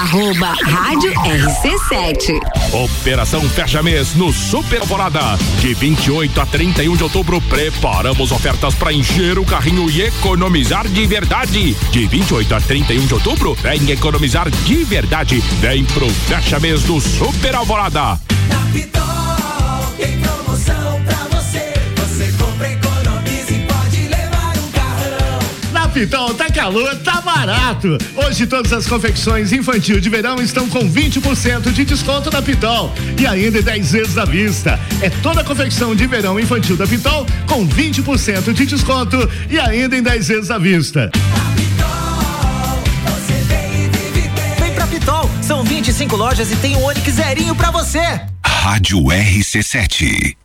Arroba 0.00 0.54
Rádio 0.64 1.12
RC7. 1.12 2.40
Operação 2.72 3.46
Fecha 3.50 3.82
Mês 3.82 4.14
no 4.14 4.32
Super 4.32 4.80
Alvorada. 4.80 5.36
De 5.60 5.74
28 5.74 6.40
a 6.40 6.46
31 6.46 6.96
de 6.96 7.02
outubro, 7.02 7.38
preparamos 7.42 8.32
ofertas 8.32 8.74
para 8.74 8.94
encher 8.94 9.38
o 9.38 9.44
carrinho 9.44 9.90
e 9.90 10.00
economizar 10.00 10.88
de 10.88 11.06
verdade. 11.06 11.74
De 11.90 12.06
28 12.06 12.54
a 12.54 12.60
31 12.62 13.06
de 13.06 13.12
outubro, 13.12 13.52
vem 13.56 13.90
economizar 13.90 14.48
de 14.48 14.84
verdade. 14.84 15.38
Vem 15.60 15.84
pro 15.84 16.08
Fecha 16.08 16.58
Mês 16.58 16.82
do 16.84 16.98
Super 16.98 17.54
Alvorada. 17.54 18.18
Na 18.48 19.19
Na 25.90 25.94
Pitol 25.94 26.34
tá 26.34 26.48
calor, 26.48 26.94
tá 26.98 27.20
barato. 27.20 27.98
Hoje 28.14 28.46
todas 28.46 28.72
as 28.72 28.86
confecções 28.86 29.52
infantil 29.52 29.98
de 29.98 30.08
verão 30.08 30.40
estão 30.40 30.68
com 30.68 30.88
20% 30.88 31.72
de 31.72 31.84
desconto 31.84 32.30
na 32.30 32.40
Pitol 32.40 32.94
e 33.18 33.26
ainda 33.26 33.58
em 33.58 33.62
10 33.62 33.90
vezes 33.90 34.16
à 34.16 34.24
vista. 34.24 34.78
É 35.02 35.10
toda 35.10 35.40
a 35.40 35.44
confecção 35.44 35.96
de 35.96 36.06
verão 36.06 36.38
infantil 36.38 36.76
da 36.76 36.86
Pitol 36.86 37.26
com 37.48 37.66
20% 37.66 38.52
de 38.52 38.66
desconto 38.66 39.28
e 39.50 39.58
ainda 39.58 39.96
em 39.96 40.02
10 40.02 40.28
vezes 40.28 40.50
à 40.52 40.58
vista. 40.58 41.10
Vem 44.60 44.72
pra 44.72 44.86
Pitol, 44.86 45.28
são 45.42 45.64
25 45.64 46.14
lojas 46.14 46.52
e 46.52 46.56
tem 46.56 46.76
um 46.76 46.84
Onix 46.84 47.14
zerinho 47.14 47.56
pra 47.56 47.72
você. 47.72 48.20
Rádio 48.46 49.00
RC7. 49.06 50.36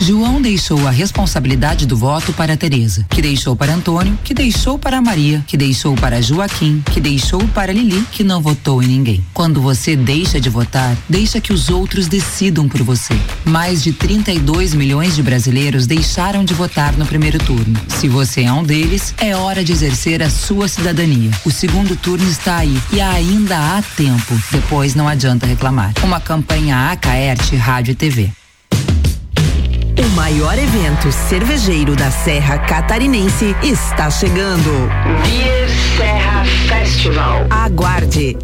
João 0.00 0.40
deixou 0.40 0.86
a 0.86 0.90
responsabilidade 0.90 1.84
do 1.84 1.96
voto 1.96 2.32
para 2.32 2.56
Tereza, 2.56 3.04
que 3.10 3.20
deixou 3.20 3.56
para 3.56 3.74
Antônio, 3.74 4.18
que 4.22 4.32
deixou 4.32 4.78
para 4.78 5.02
Maria, 5.02 5.44
que 5.46 5.56
deixou 5.56 5.94
para 5.96 6.22
Joaquim, 6.22 6.82
que 6.92 7.00
deixou 7.00 7.46
para 7.48 7.72
Lili, 7.72 8.04
que 8.12 8.22
não 8.22 8.40
votou 8.40 8.82
em 8.82 8.86
ninguém. 8.86 9.24
Quando 9.34 9.60
você 9.60 9.96
deixa 9.96 10.40
de 10.40 10.48
votar, 10.48 10.96
deixa 11.08 11.40
que 11.40 11.52
os 11.52 11.68
outros 11.68 12.06
decidam 12.06 12.68
por 12.68 12.82
você. 12.82 13.14
Mais 13.44 13.82
de 13.82 13.92
32 13.92 14.72
milhões 14.72 15.16
de 15.16 15.22
brasileiros 15.22 15.86
deixaram 15.86 16.44
de 16.44 16.54
votar 16.54 16.96
no 16.96 17.04
primeiro 17.04 17.38
turno. 17.38 17.78
Se 17.88 18.08
você 18.08 18.42
é 18.42 18.52
um 18.52 18.62
deles, 18.62 19.14
é 19.18 19.36
hora 19.36 19.64
de 19.64 19.72
exercer 19.72 20.22
a 20.22 20.30
sua 20.30 20.68
cidadania. 20.68 21.30
O 21.44 21.50
segundo 21.50 21.96
turno 21.96 22.28
está 22.28 22.58
aí 22.58 22.80
e 22.92 23.00
ainda 23.00 23.58
há 23.58 23.82
tempo. 23.82 24.40
Depois 24.50 24.94
não 24.94 25.08
adianta 25.08 25.46
reclamar. 25.46 25.92
Uma 26.02 26.20
campanha 26.20 26.90
Acaerte 26.92 27.56
Rádio 27.56 27.92
e 27.92 27.94
TV. 27.94 28.32
O 30.18 30.20
maior 30.20 30.58
evento 30.58 31.12
cervejeiro 31.12 31.94
da 31.94 32.10
Serra 32.10 32.58
Catarinense 32.58 33.54
está 33.62 34.10
chegando. 34.10 34.68
Beer 35.22 35.68
Serra 35.96 36.44
Festival. 36.66 37.46
Aguarde. 37.48 38.36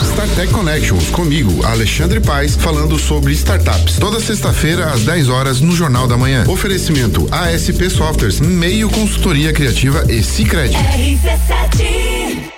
StarTech 0.00 0.52
Connections, 0.52 1.10
comigo, 1.10 1.66
Alexandre 1.66 2.20
Paes, 2.20 2.54
falando 2.54 2.96
sobre 3.00 3.32
startups. 3.32 3.96
Toda 3.98 4.20
sexta-feira, 4.20 4.92
às 4.92 5.02
10 5.02 5.28
horas, 5.28 5.60
no 5.60 5.74
Jornal 5.74 6.06
da 6.06 6.16
Manhã. 6.16 6.44
Oferecimento 6.46 7.26
ASP 7.32 7.90
Softwares, 7.90 8.38
meio 8.38 8.88
consultoria 8.88 9.52
criativa 9.52 10.04
e 10.08 10.22
Cicred. 10.22 10.72
RC7. 10.72 12.53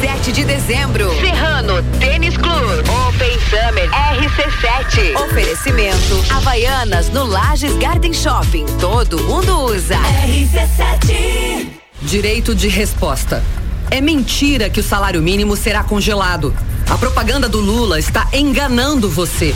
17 0.00 0.32
de 0.32 0.44
dezembro. 0.44 1.10
Serrano 1.20 1.82
Tênis 1.98 2.36
Clube. 2.36 2.82
Open 3.08 3.38
Summer 3.48 3.88
RC7. 3.90 5.16
Oferecimento 5.24 6.24
Havaianas 6.30 7.08
no 7.08 7.24
Lages 7.24 7.72
Garden 7.78 8.12
Shopping. 8.12 8.66
Todo 8.78 9.18
mundo 9.22 9.58
usa. 9.64 9.96
RC7. 9.96 11.68
Direito 12.02 12.54
de 12.54 12.68
resposta. 12.68 13.42
É 13.90 14.02
mentira 14.02 14.68
que 14.68 14.80
o 14.80 14.82
salário 14.82 15.22
mínimo 15.22 15.56
será 15.56 15.82
congelado. 15.82 16.54
A 16.90 16.98
propaganda 16.98 17.48
do 17.48 17.60
Lula 17.60 17.98
está 17.98 18.28
enganando 18.34 19.08
você. 19.08 19.54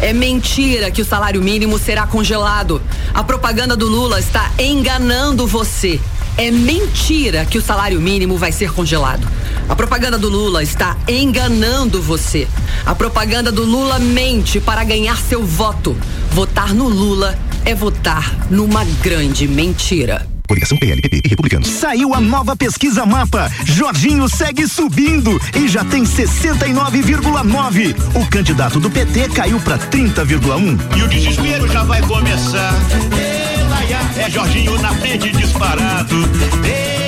É 0.00 0.12
mentira 0.12 0.90
que 0.92 1.02
o 1.02 1.04
salário 1.04 1.42
mínimo 1.42 1.78
será 1.78 2.06
congelado. 2.06 2.80
A 3.12 3.24
propaganda 3.24 3.76
do 3.76 3.86
Lula 3.86 4.20
está 4.20 4.52
enganando 4.56 5.48
você. 5.48 6.00
É 6.36 6.50
mentira 6.50 7.44
que 7.44 7.58
o 7.58 7.62
salário 7.62 8.00
mínimo 8.00 8.38
vai 8.38 8.52
ser 8.52 8.72
congelado. 8.72 9.26
A 9.70 9.76
propaganda 9.76 10.18
do 10.18 10.28
Lula 10.28 10.64
está 10.64 10.96
enganando 11.06 12.02
você. 12.02 12.48
A 12.84 12.92
propaganda 12.92 13.52
do 13.52 13.62
Lula 13.62 14.00
mente 14.00 14.58
para 14.58 14.82
ganhar 14.82 15.16
seu 15.16 15.46
voto. 15.46 15.96
Votar 16.32 16.74
no 16.74 16.88
Lula 16.88 17.38
é 17.64 17.72
votar 17.72 18.48
numa 18.50 18.84
grande 19.00 19.46
mentira. 19.46 20.26
Coligação 20.48 20.76
PLPP 20.76 21.20
e 21.24 21.28
Republicanos. 21.28 21.68
Saiu 21.68 22.12
a 22.12 22.20
nova 22.20 22.56
pesquisa 22.56 23.06
Mapa. 23.06 23.48
Jorginho 23.64 24.28
segue 24.28 24.66
subindo 24.66 25.40
e 25.54 25.68
já 25.68 25.84
tem 25.84 26.02
69,9. 26.02 27.94
O 28.16 28.26
candidato 28.28 28.80
do 28.80 28.90
PT 28.90 29.28
caiu 29.28 29.60
para 29.60 29.78
30,1. 29.78 30.98
E 30.98 31.02
o 31.04 31.08
desespero 31.08 31.68
já 31.68 31.84
vai 31.84 32.02
começar. 32.02 32.74
É 34.16 34.28
Jorginho 34.28 34.76
na 34.82 34.92
frente 34.94 35.30
disparado. 35.30 36.16
O 36.16 36.99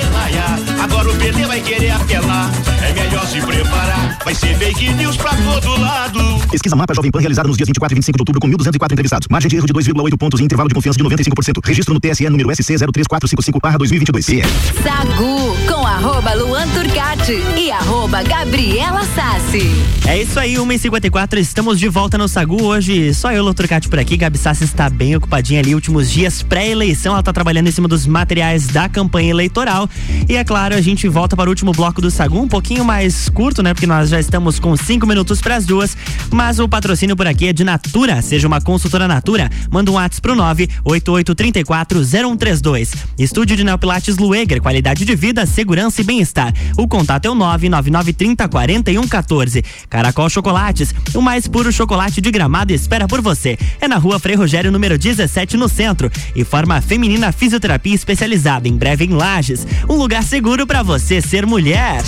PT 1.23 1.45
vai 1.45 1.61
querer 1.61 1.91
apelar. 1.91 2.72
É 2.95 3.03
melhor 3.03 3.25
se 3.25 3.41
preparar. 3.41 4.19
Vai 4.23 4.35
ser 4.35 4.55
fake 4.55 4.93
news 4.93 5.17
pra 5.17 5.31
todo 5.31 5.81
lado. 5.81 6.19
Pesquisa 6.51 6.75
Mapa 6.75 6.93
Jovem 6.93 7.09
Pan 7.09 7.19
realizada 7.19 7.47
nos 7.47 7.57
dias 7.57 7.67
24 7.67 7.93
e 7.93 7.95
25 7.95 8.17
de 8.17 8.21
outubro 8.21 8.39
com 8.39 8.47
1.204 8.47 8.91
entrevistados. 8.91 9.27
Margem 9.29 9.49
de 9.49 9.55
erro 9.55 9.65
de 9.65 9.73
2,8 9.73 10.17
pontos 10.17 10.39
e 10.39 10.43
intervalo 10.43 10.69
de 10.69 10.75
confiança 10.75 10.97
de 10.97 11.03
95%. 11.03 11.59
Registro 11.65 11.93
no 11.93 11.99
TSE 11.99 12.29
número 12.29 12.53
SC 12.55 12.75
03455/2022. 12.75 14.45
Sagu 14.83 15.57
com 15.67 15.87
arroba 15.87 16.33
Luan 16.35 16.67
Turcati 16.69 17.41
e 17.57 17.71
arroba 17.71 18.21
Gabriela 18.21 19.03
Sassi. 19.15 19.71
É 20.05 20.21
isso 20.21 20.39
aí, 20.39 20.55
1h54, 20.55 21.37
estamos 21.39 21.79
de 21.79 21.89
volta 21.89 22.17
no 22.17 22.27
Sagu. 22.27 22.61
Hoje 22.63 23.13
só 23.15 23.31
eu, 23.31 23.43
Lotrocati, 23.43 23.89
por 23.89 23.97
aqui. 23.97 24.17
Gabi 24.17 24.37
Sassi 24.37 24.65
está 24.65 24.89
bem 24.89 25.15
ocupadinha 25.15 25.59
ali, 25.59 25.73
últimos 25.73 26.11
dias 26.11 26.43
pré-eleição. 26.43 27.13
Ela 27.13 27.21
está 27.21 27.33
trabalhando 27.33 27.67
em 27.67 27.71
cima 27.71 27.87
dos 27.87 28.05
materiais 28.05 28.67
da 28.67 28.87
campanha 28.87 29.31
eleitoral. 29.31 29.89
E 30.29 30.35
é 30.35 30.43
claro, 30.43 30.75
a 30.75 30.81
gente 30.81 31.07
volta 31.07 31.35
para 31.35 31.47
o 31.47 31.51
último 31.51 31.71
bloco 31.71 31.99
do 31.99 32.11
Sagu, 32.11 32.39
um 32.39 32.47
pouquinho 32.47 32.82
mais 32.83 33.29
curto, 33.29 33.63
né? 33.63 33.73
Porque 33.73 33.87
nós 33.87 34.09
já 34.09 34.19
estamos 34.19 34.59
com 34.59 34.75
cinco 34.75 35.07
minutos 35.07 35.39
para 35.41 35.55
as 35.55 35.65
duas. 35.65 35.95
Mas 36.31 36.59
o 36.59 36.67
patrocínio 36.67 37.15
por 37.15 37.25
aqui 37.27 37.47
é 37.47 37.53
de 37.53 37.63
Natura. 37.63 38.21
Seja 38.21 38.45
uma 38.47 38.59
consultora 38.59 39.07
Natura, 39.07 39.49
manda 39.71 39.89
um 39.91 39.93
WhatsApp 39.95 40.21
pro 40.21 40.35
988340132. 40.35 42.93
Estúdio 43.17 43.55
de 43.55 43.63
Neopilates 43.63 44.17
Lueger, 44.17 44.61
qualidade 44.61 45.05
de 45.05 45.15
vida, 45.15 45.45
segurança 45.45 46.01
e 46.01 46.03
bem-estar. 46.03 46.53
O 46.77 46.85
contato 46.87 47.25
é 47.25 47.29
o 47.29 47.35
999304114. 47.35 49.63
Caracol 49.89 50.29
Chocolates, 50.29 50.93
o 51.13 51.21
mais 51.21 51.47
puro 51.47 51.71
chocolate 51.71 52.19
de 52.21 52.31
gramado 52.31 52.73
espera 52.73 53.07
por 53.07 53.21
você. 53.21 53.57
É 53.79 53.87
na 53.87 53.97
rua 53.97 54.19
Frei 54.19 54.35
Rogério, 54.35 54.71
número 54.71 54.97
17, 54.97 55.55
no 55.57 55.69
centro. 55.69 56.11
E 56.35 56.43
forma 56.43 56.81
feminina 56.81 57.31
fisioterapia 57.31 57.93
especializada, 57.95 58.67
em 58.67 58.75
breve 58.75 59.05
em 59.05 59.09
Lages. 59.09 59.67
Um 59.89 59.95
lugar 59.95 60.23
seguro 60.23 60.65
para 60.65 60.81
você 60.83 61.21
ser 61.21 61.45
mulher. 61.45 62.01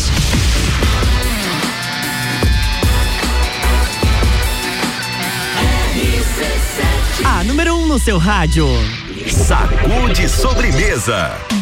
Número 7.66 7.78
1 7.78 7.84
um 7.84 7.88
no 7.88 8.00
seu 8.00 8.18
rádio. 8.20 8.68
Sacude 9.28 10.30
sobremesa. 10.30 11.55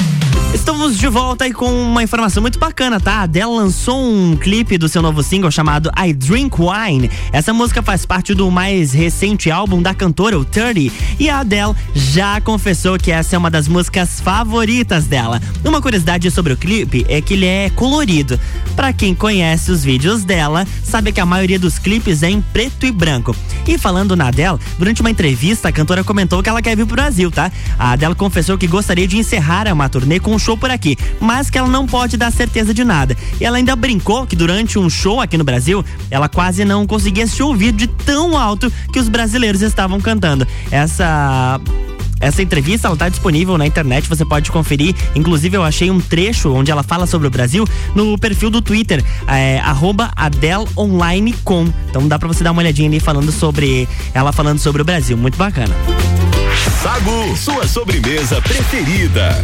Estamos 0.63 0.97
de 0.97 1.10
volta 1.10 1.43
aí 1.43 1.52
com 1.52 1.69
uma 1.69 2.04
informação 2.04 2.39
muito 2.39 2.58
bacana, 2.58 2.97
tá? 2.97 3.15
A 3.15 3.21
Adele 3.23 3.47
lançou 3.47 4.02
um 4.02 4.38
clipe 4.38 4.78
do 4.78 4.88
seu 4.88 5.02
novo 5.02 5.21
single 5.21 5.52
chamado 5.52 5.91
I 5.93 6.13
Drink 6.13 6.56
Wine. 6.58 7.12
Essa 7.34 7.52
música 7.52 7.84
faz 7.84 8.06
parte 8.06 8.34
do 8.34 8.49
mais 8.49 8.93
recente 8.93 9.52
álbum 9.52 9.82
da 9.82 9.93
cantora, 9.93 10.39
o 10.39 10.45
30, 10.45 10.89
e 11.19 11.30
a 11.30 11.39
Adele 11.39 11.73
já 11.93 12.39
confessou 12.39 12.97
que 12.97 13.12
essa 13.12 13.36
é 13.36 13.38
uma 13.38 13.52
das 13.52 13.67
músicas 13.67 14.21
favoritas 14.21 15.06
dela. 15.06 15.41
Uma 15.65 15.82
curiosidade 15.82 16.32
sobre 16.32 16.54
o 16.54 16.58
clipe 16.58 17.06
é 17.10 17.19
que 17.19 17.34
ele 17.34 17.45
é 17.45 17.69
colorido. 17.69 18.39
Para 18.73 18.93
quem 18.93 19.13
conhece 19.13 19.69
os 19.69 19.84
vídeos 19.84 20.23
dela, 20.23 20.65
sabe 20.82 21.12
que 21.12 21.19
a 21.19 21.26
maioria 21.26 21.60
dos 21.60 21.78
clipes 21.78 22.23
é 22.23 22.30
em 22.30 22.41
preto 22.41 22.86
e 22.86 22.91
branco. 22.91 23.36
E 23.67 23.78
falando 23.78 24.15
na 24.15 24.30
Adele, 24.30 24.60
durante 24.80 25.02
uma 25.02 25.12
entrevista, 25.12 25.67
a 25.67 25.73
cantora 25.73 26.06
comentou 26.06 26.41
que 26.41 26.47
ela 26.47 26.62
quer 26.62 26.78
vir 26.78 26.86
pro 26.86 26.95
Brasil, 26.95 27.30
tá? 27.30 27.52
A 27.78 27.91
Adele 27.91 28.15
confessou 28.15 28.58
que 28.58 28.65
gostaria 28.65 29.06
de 29.06 29.17
encerrar 29.17 29.67
uma 29.67 29.89
turnê 29.89 30.21
com 30.21 30.34
um 30.34 30.39
show 30.39 30.53
por 30.58 30.70
aqui, 30.70 30.98
mas 31.20 31.50
que 31.50 31.58
ela 31.58 31.68
não 31.68 31.86
pode 31.86 32.18
dar 32.18 32.32
certeza 32.32 32.74
de 32.74 32.84
nada. 32.84 33.16
E 33.39 33.46
ela 33.46 33.58
ainda 33.58 33.76
brincou 33.76 34.26
que 34.26 34.36
durante 34.36 34.80
um 34.80 34.89
show 34.89 35.22
aqui 35.22 35.38
no 35.38 35.44
Brasil, 35.44 35.84
ela 36.10 36.30
quase 36.30 36.66
não 36.66 36.86
conseguia 36.86 37.28
se 37.28 37.42
ouvir 37.42 37.72
de 37.72 37.88
tão 37.88 38.38
alto 38.38 38.72
que 38.92 39.00
os 39.00 39.10
brasileiros 39.10 39.62
estavam 39.62 40.00
cantando. 40.00 40.48
Essa 40.72 41.60
essa 42.24 42.42
entrevista 42.42 42.88
ela 42.88 42.96
tá 42.96 43.10
disponível 43.10 43.58
na 43.58 43.68
internet, 43.68 44.08
você 44.08 44.24
pode 44.24 44.50
conferir. 44.50 44.96
Inclusive, 45.13 45.58
eu 45.58 45.63
achei 45.63 45.92
um 45.92 46.00
trecho 46.00 46.54
onde 46.54 46.72
ela 46.72 46.82
fala 46.82 47.06
sobre 47.06 47.28
o 47.28 47.30
Brasil 47.30 47.68
no 47.94 48.18
perfil 48.18 48.50
do 48.50 48.62
Twitter, 48.62 49.04
é, 49.28 49.62
AdelOnlineCom. 50.16 51.68
Então 51.89 52.08
dá 52.08 52.18
pra 52.18 52.30
você 52.30 52.42
dar 52.42 52.52
uma 52.52 52.62
olhadinha 52.62 52.88
ali 52.88 53.02
falando 53.02 53.32
sobre. 53.32 53.88
Ela 54.13 54.32
falando 54.32 54.60
sobre 54.60 54.82
o 54.82 54.86
Brasil. 54.86 55.18
Muito 55.18 55.38
bacana. 55.38 55.76
Sagu, 56.82 57.36
sua 57.36 57.68
sobremesa 57.68 58.42
preferida. 58.42 59.44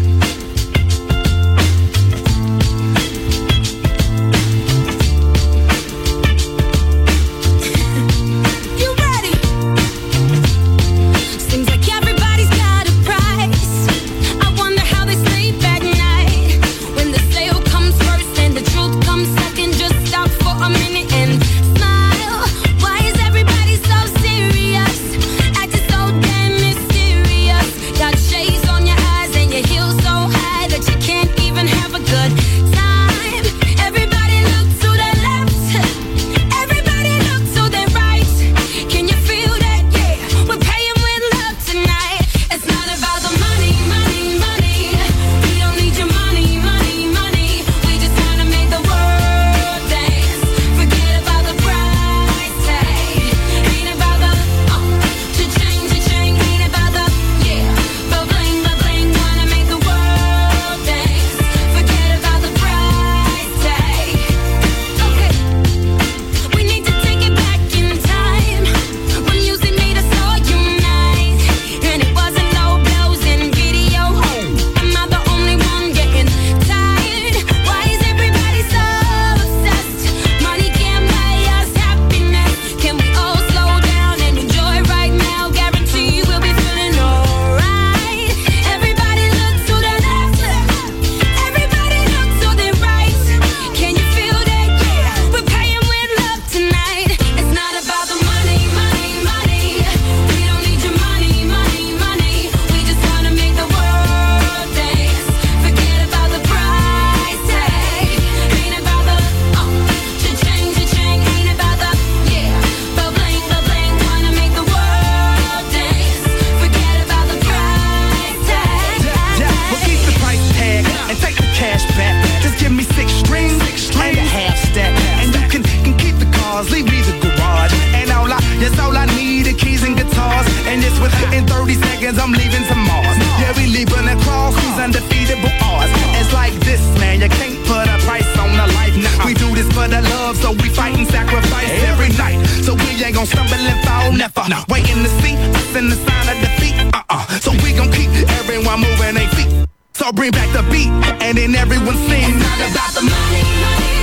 30 132.13 132.22
I'm 132.22 132.34
leaving 132.34 132.65
to 132.65 132.76
Mars. 132.76 133.17
Yeah, 133.38 133.54
we 133.56 133.67
leaving 133.67 134.08
across 134.10 134.56
these 134.56 134.80
undefeatable 134.80 135.52
odds. 135.62 135.91
It's 136.17 136.34
like 136.34 136.54
this, 136.65 136.82
man, 137.00 137.22
you 137.22 137.30
can't 137.30 137.58
put 137.65 137.86
a 137.86 137.98
price 138.06 138.26
on 138.38 138.50
a 138.50 138.65
life. 138.74 138.95
Nah, 138.98 139.26
we 139.26 139.34
do 139.34 139.54
this 139.54 139.67
for 139.74 139.88
the 139.88 140.02
love, 140.02 140.38
so 140.38 140.52
we 140.52 140.69
fight 140.69 140.98
and 140.98 141.08
sacrifice 141.08 141.69
every 141.86 142.10
night. 142.17 142.43
So 142.65 142.74
we 142.74 143.04
ain't 143.04 143.13
gonna 143.13 143.26
stumble 143.26 143.54
and 143.54 143.80
fall, 143.86 144.12
never. 144.12 144.43
Waiting 144.69 145.04
to 145.04 145.10
see 145.22 145.36
us 145.38 145.76
in 145.76 145.89
the 145.89 145.95
sign 145.95 146.28
of 146.34 146.38
defeat. 146.41 146.76
Uh-uh. 146.93 147.26
So 147.39 147.52
we 147.63 147.74
gon' 147.74 147.91
keep 147.91 148.10
everyone 148.41 148.82
moving 148.82 149.15
their 149.15 149.30
feet. 149.38 149.67
So 149.93 150.12
bring 150.12 150.32
back 150.32 150.50
the 150.54 150.63
beat, 150.72 150.89
and 151.22 151.38
then 151.38 151.56
everyone 151.56 151.98
sings. 152.10 152.34
It's 152.34 152.41
not 152.41 152.60
about 152.72 152.91
the 152.98 153.04
money, 153.06 153.43
money, 153.62 153.99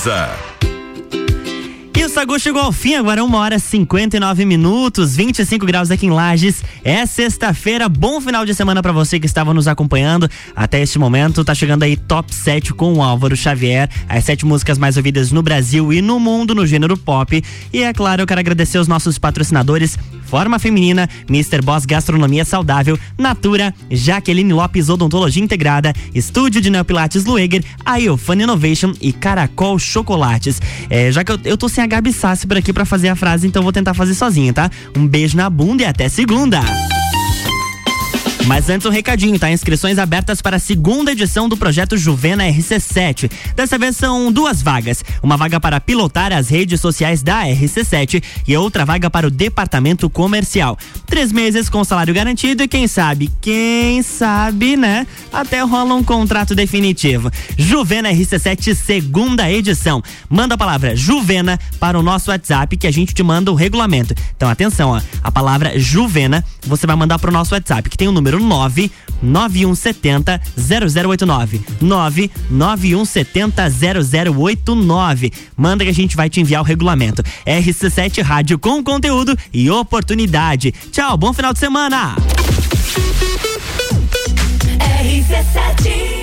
sobremesa. 0.00 0.59
O 2.20 2.22
Sagu 2.22 2.38
chegou 2.38 2.60
ao 2.60 2.70
fim, 2.70 2.96
agora 2.96 3.24
uma 3.24 3.38
hora 3.38 3.54
e 3.54 3.58
59 3.58 4.44
minutos, 4.44 5.16
25 5.16 5.64
graus 5.64 5.90
aqui 5.90 6.04
em 6.04 6.10
Lages. 6.10 6.62
É 6.84 7.06
sexta-feira, 7.06 7.88
bom 7.88 8.20
final 8.20 8.44
de 8.44 8.54
semana 8.54 8.82
para 8.82 8.92
você 8.92 9.18
que 9.18 9.24
estava 9.24 9.54
nos 9.54 9.66
acompanhando. 9.66 10.28
Até 10.54 10.82
este 10.82 10.98
momento, 10.98 11.42
tá 11.42 11.54
chegando 11.54 11.82
aí 11.82 11.96
Top 11.96 12.34
7 12.34 12.74
com 12.74 12.92
o 12.92 13.02
Álvaro 13.02 13.34
Xavier, 13.34 13.88
as 14.06 14.22
sete 14.22 14.44
músicas 14.44 14.76
mais 14.76 14.98
ouvidas 14.98 15.32
no 15.32 15.42
Brasil 15.42 15.94
e 15.94 16.02
no 16.02 16.20
mundo 16.20 16.54
no 16.54 16.66
gênero 16.66 16.94
pop. 16.94 17.42
E 17.72 17.82
é 17.82 17.90
claro, 17.94 18.20
eu 18.20 18.26
quero 18.26 18.40
agradecer 18.40 18.76
os 18.76 18.86
nossos 18.86 19.18
patrocinadores. 19.18 19.98
Forma 20.26 20.60
Feminina, 20.60 21.08
Mr. 21.28 21.60
Boss 21.60 21.84
Gastronomia 21.84 22.44
Saudável, 22.44 22.96
Natura, 23.18 23.74
Jaqueline 23.90 24.52
Lopes 24.52 24.88
Odontologia 24.88 25.42
Integrada, 25.42 25.92
Estúdio 26.14 26.60
de 26.60 26.70
Neopilates 26.70 27.24
Lueger, 27.24 27.64
a 27.84 27.96
Fun 28.16 28.34
Innovation 28.34 28.92
e 29.00 29.12
Caracol 29.12 29.76
Chocolates. 29.76 30.62
É, 30.88 31.10
já 31.10 31.24
que 31.24 31.32
eu, 31.32 31.38
eu 31.44 31.58
tô 31.58 31.68
sem 31.68 31.82
a 31.82 31.86
Gabi 31.86 32.09
Sassi 32.12 32.46
por 32.46 32.56
aqui 32.56 32.72
pra 32.72 32.84
fazer 32.84 33.08
a 33.08 33.16
frase, 33.16 33.46
então 33.46 33.62
vou 33.62 33.72
tentar 33.72 33.94
fazer 33.94 34.14
sozinho, 34.14 34.52
tá? 34.52 34.70
Um 34.96 35.06
beijo 35.06 35.36
na 35.36 35.48
bunda 35.48 35.82
e 35.82 35.86
até 35.86 36.08
segunda! 36.08 36.60
Mas 38.46 38.68
antes 38.68 38.86
um 38.86 38.90
recadinho, 38.90 39.38
tá? 39.38 39.50
Inscrições 39.50 39.98
abertas 39.98 40.40
para 40.40 40.56
a 40.56 40.58
segunda 40.58 41.12
edição 41.12 41.48
do 41.48 41.56
projeto 41.56 41.96
Juvena 41.96 42.44
RC7. 42.44 43.30
Dessa 43.54 43.78
vez 43.78 43.96
são 43.96 44.32
duas 44.32 44.62
vagas. 44.62 45.04
Uma 45.22 45.36
vaga 45.36 45.60
para 45.60 45.80
pilotar 45.80 46.32
as 46.32 46.48
redes 46.48 46.80
sociais 46.80 47.22
da 47.22 47.44
RC7 47.44 48.22
e 48.48 48.56
outra 48.56 48.84
vaga 48.84 49.10
para 49.10 49.26
o 49.26 49.30
departamento 49.30 50.08
comercial. 50.08 50.76
Três 51.06 51.32
meses 51.32 51.68
com 51.68 51.84
salário 51.84 52.14
garantido 52.14 52.62
e 52.62 52.68
quem 52.68 52.88
sabe, 52.88 53.30
quem 53.40 54.02
sabe, 54.02 54.76
né? 54.76 55.06
Até 55.32 55.60
rola 55.60 55.94
um 55.94 56.02
contrato 56.02 56.54
definitivo. 56.54 57.30
Juvena 57.56 58.10
RC7 58.10 58.74
segunda 58.74 59.50
edição. 59.50 60.02
Manda 60.28 60.54
a 60.54 60.58
palavra 60.58 60.96
Juvena 60.96 61.58
para 61.78 61.98
o 61.98 62.02
nosso 62.02 62.30
WhatsApp 62.30 62.76
que 62.76 62.86
a 62.86 62.92
gente 62.92 63.14
te 63.14 63.22
manda 63.22 63.52
o 63.52 63.54
regulamento. 63.54 64.14
Então 64.36 64.48
atenção, 64.48 64.90
ó. 64.90 65.00
A 65.22 65.30
palavra 65.30 65.78
Juvena 65.78 66.44
você 66.66 66.86
vai 66.86 66.96
mandar 66.96 67.18
pro 67.18 67.32
nosso 67.32 67.54
WhatsApp 67.54 67.88
que 67.88 67.96
tem 67.96 68.08
o 68.08 68.12
número 68.30 68.40
9 68.40 68.90
9170 69.22 70.40
0089. 70.56 71.60
9 71.80 72.30
9170 72.50 73.70
0089. 73.70 75.32
Manda 75.56 75.84
que 75.84 75.90
a 75.90 75.94
gente 75.94 76.16
vai 76.16 76.30
te 76.30 76.40
enviar 76.40 76.62
o 76.62 76.64
regulamento. 76.64 77.22
RC7 77.46 78.22
Rádio 78.22 78.58
com 78.58 78.82
conteúdo 78.82 79.36
e 79.52 79.70
oportunidade. 79.70 80.72
Tchau, 80.90 81.16
bom 81.16 81.32
final 81.32 81.52
de 81.52 81.58
semana! 81.58 82.16
RC7 85.02 86.19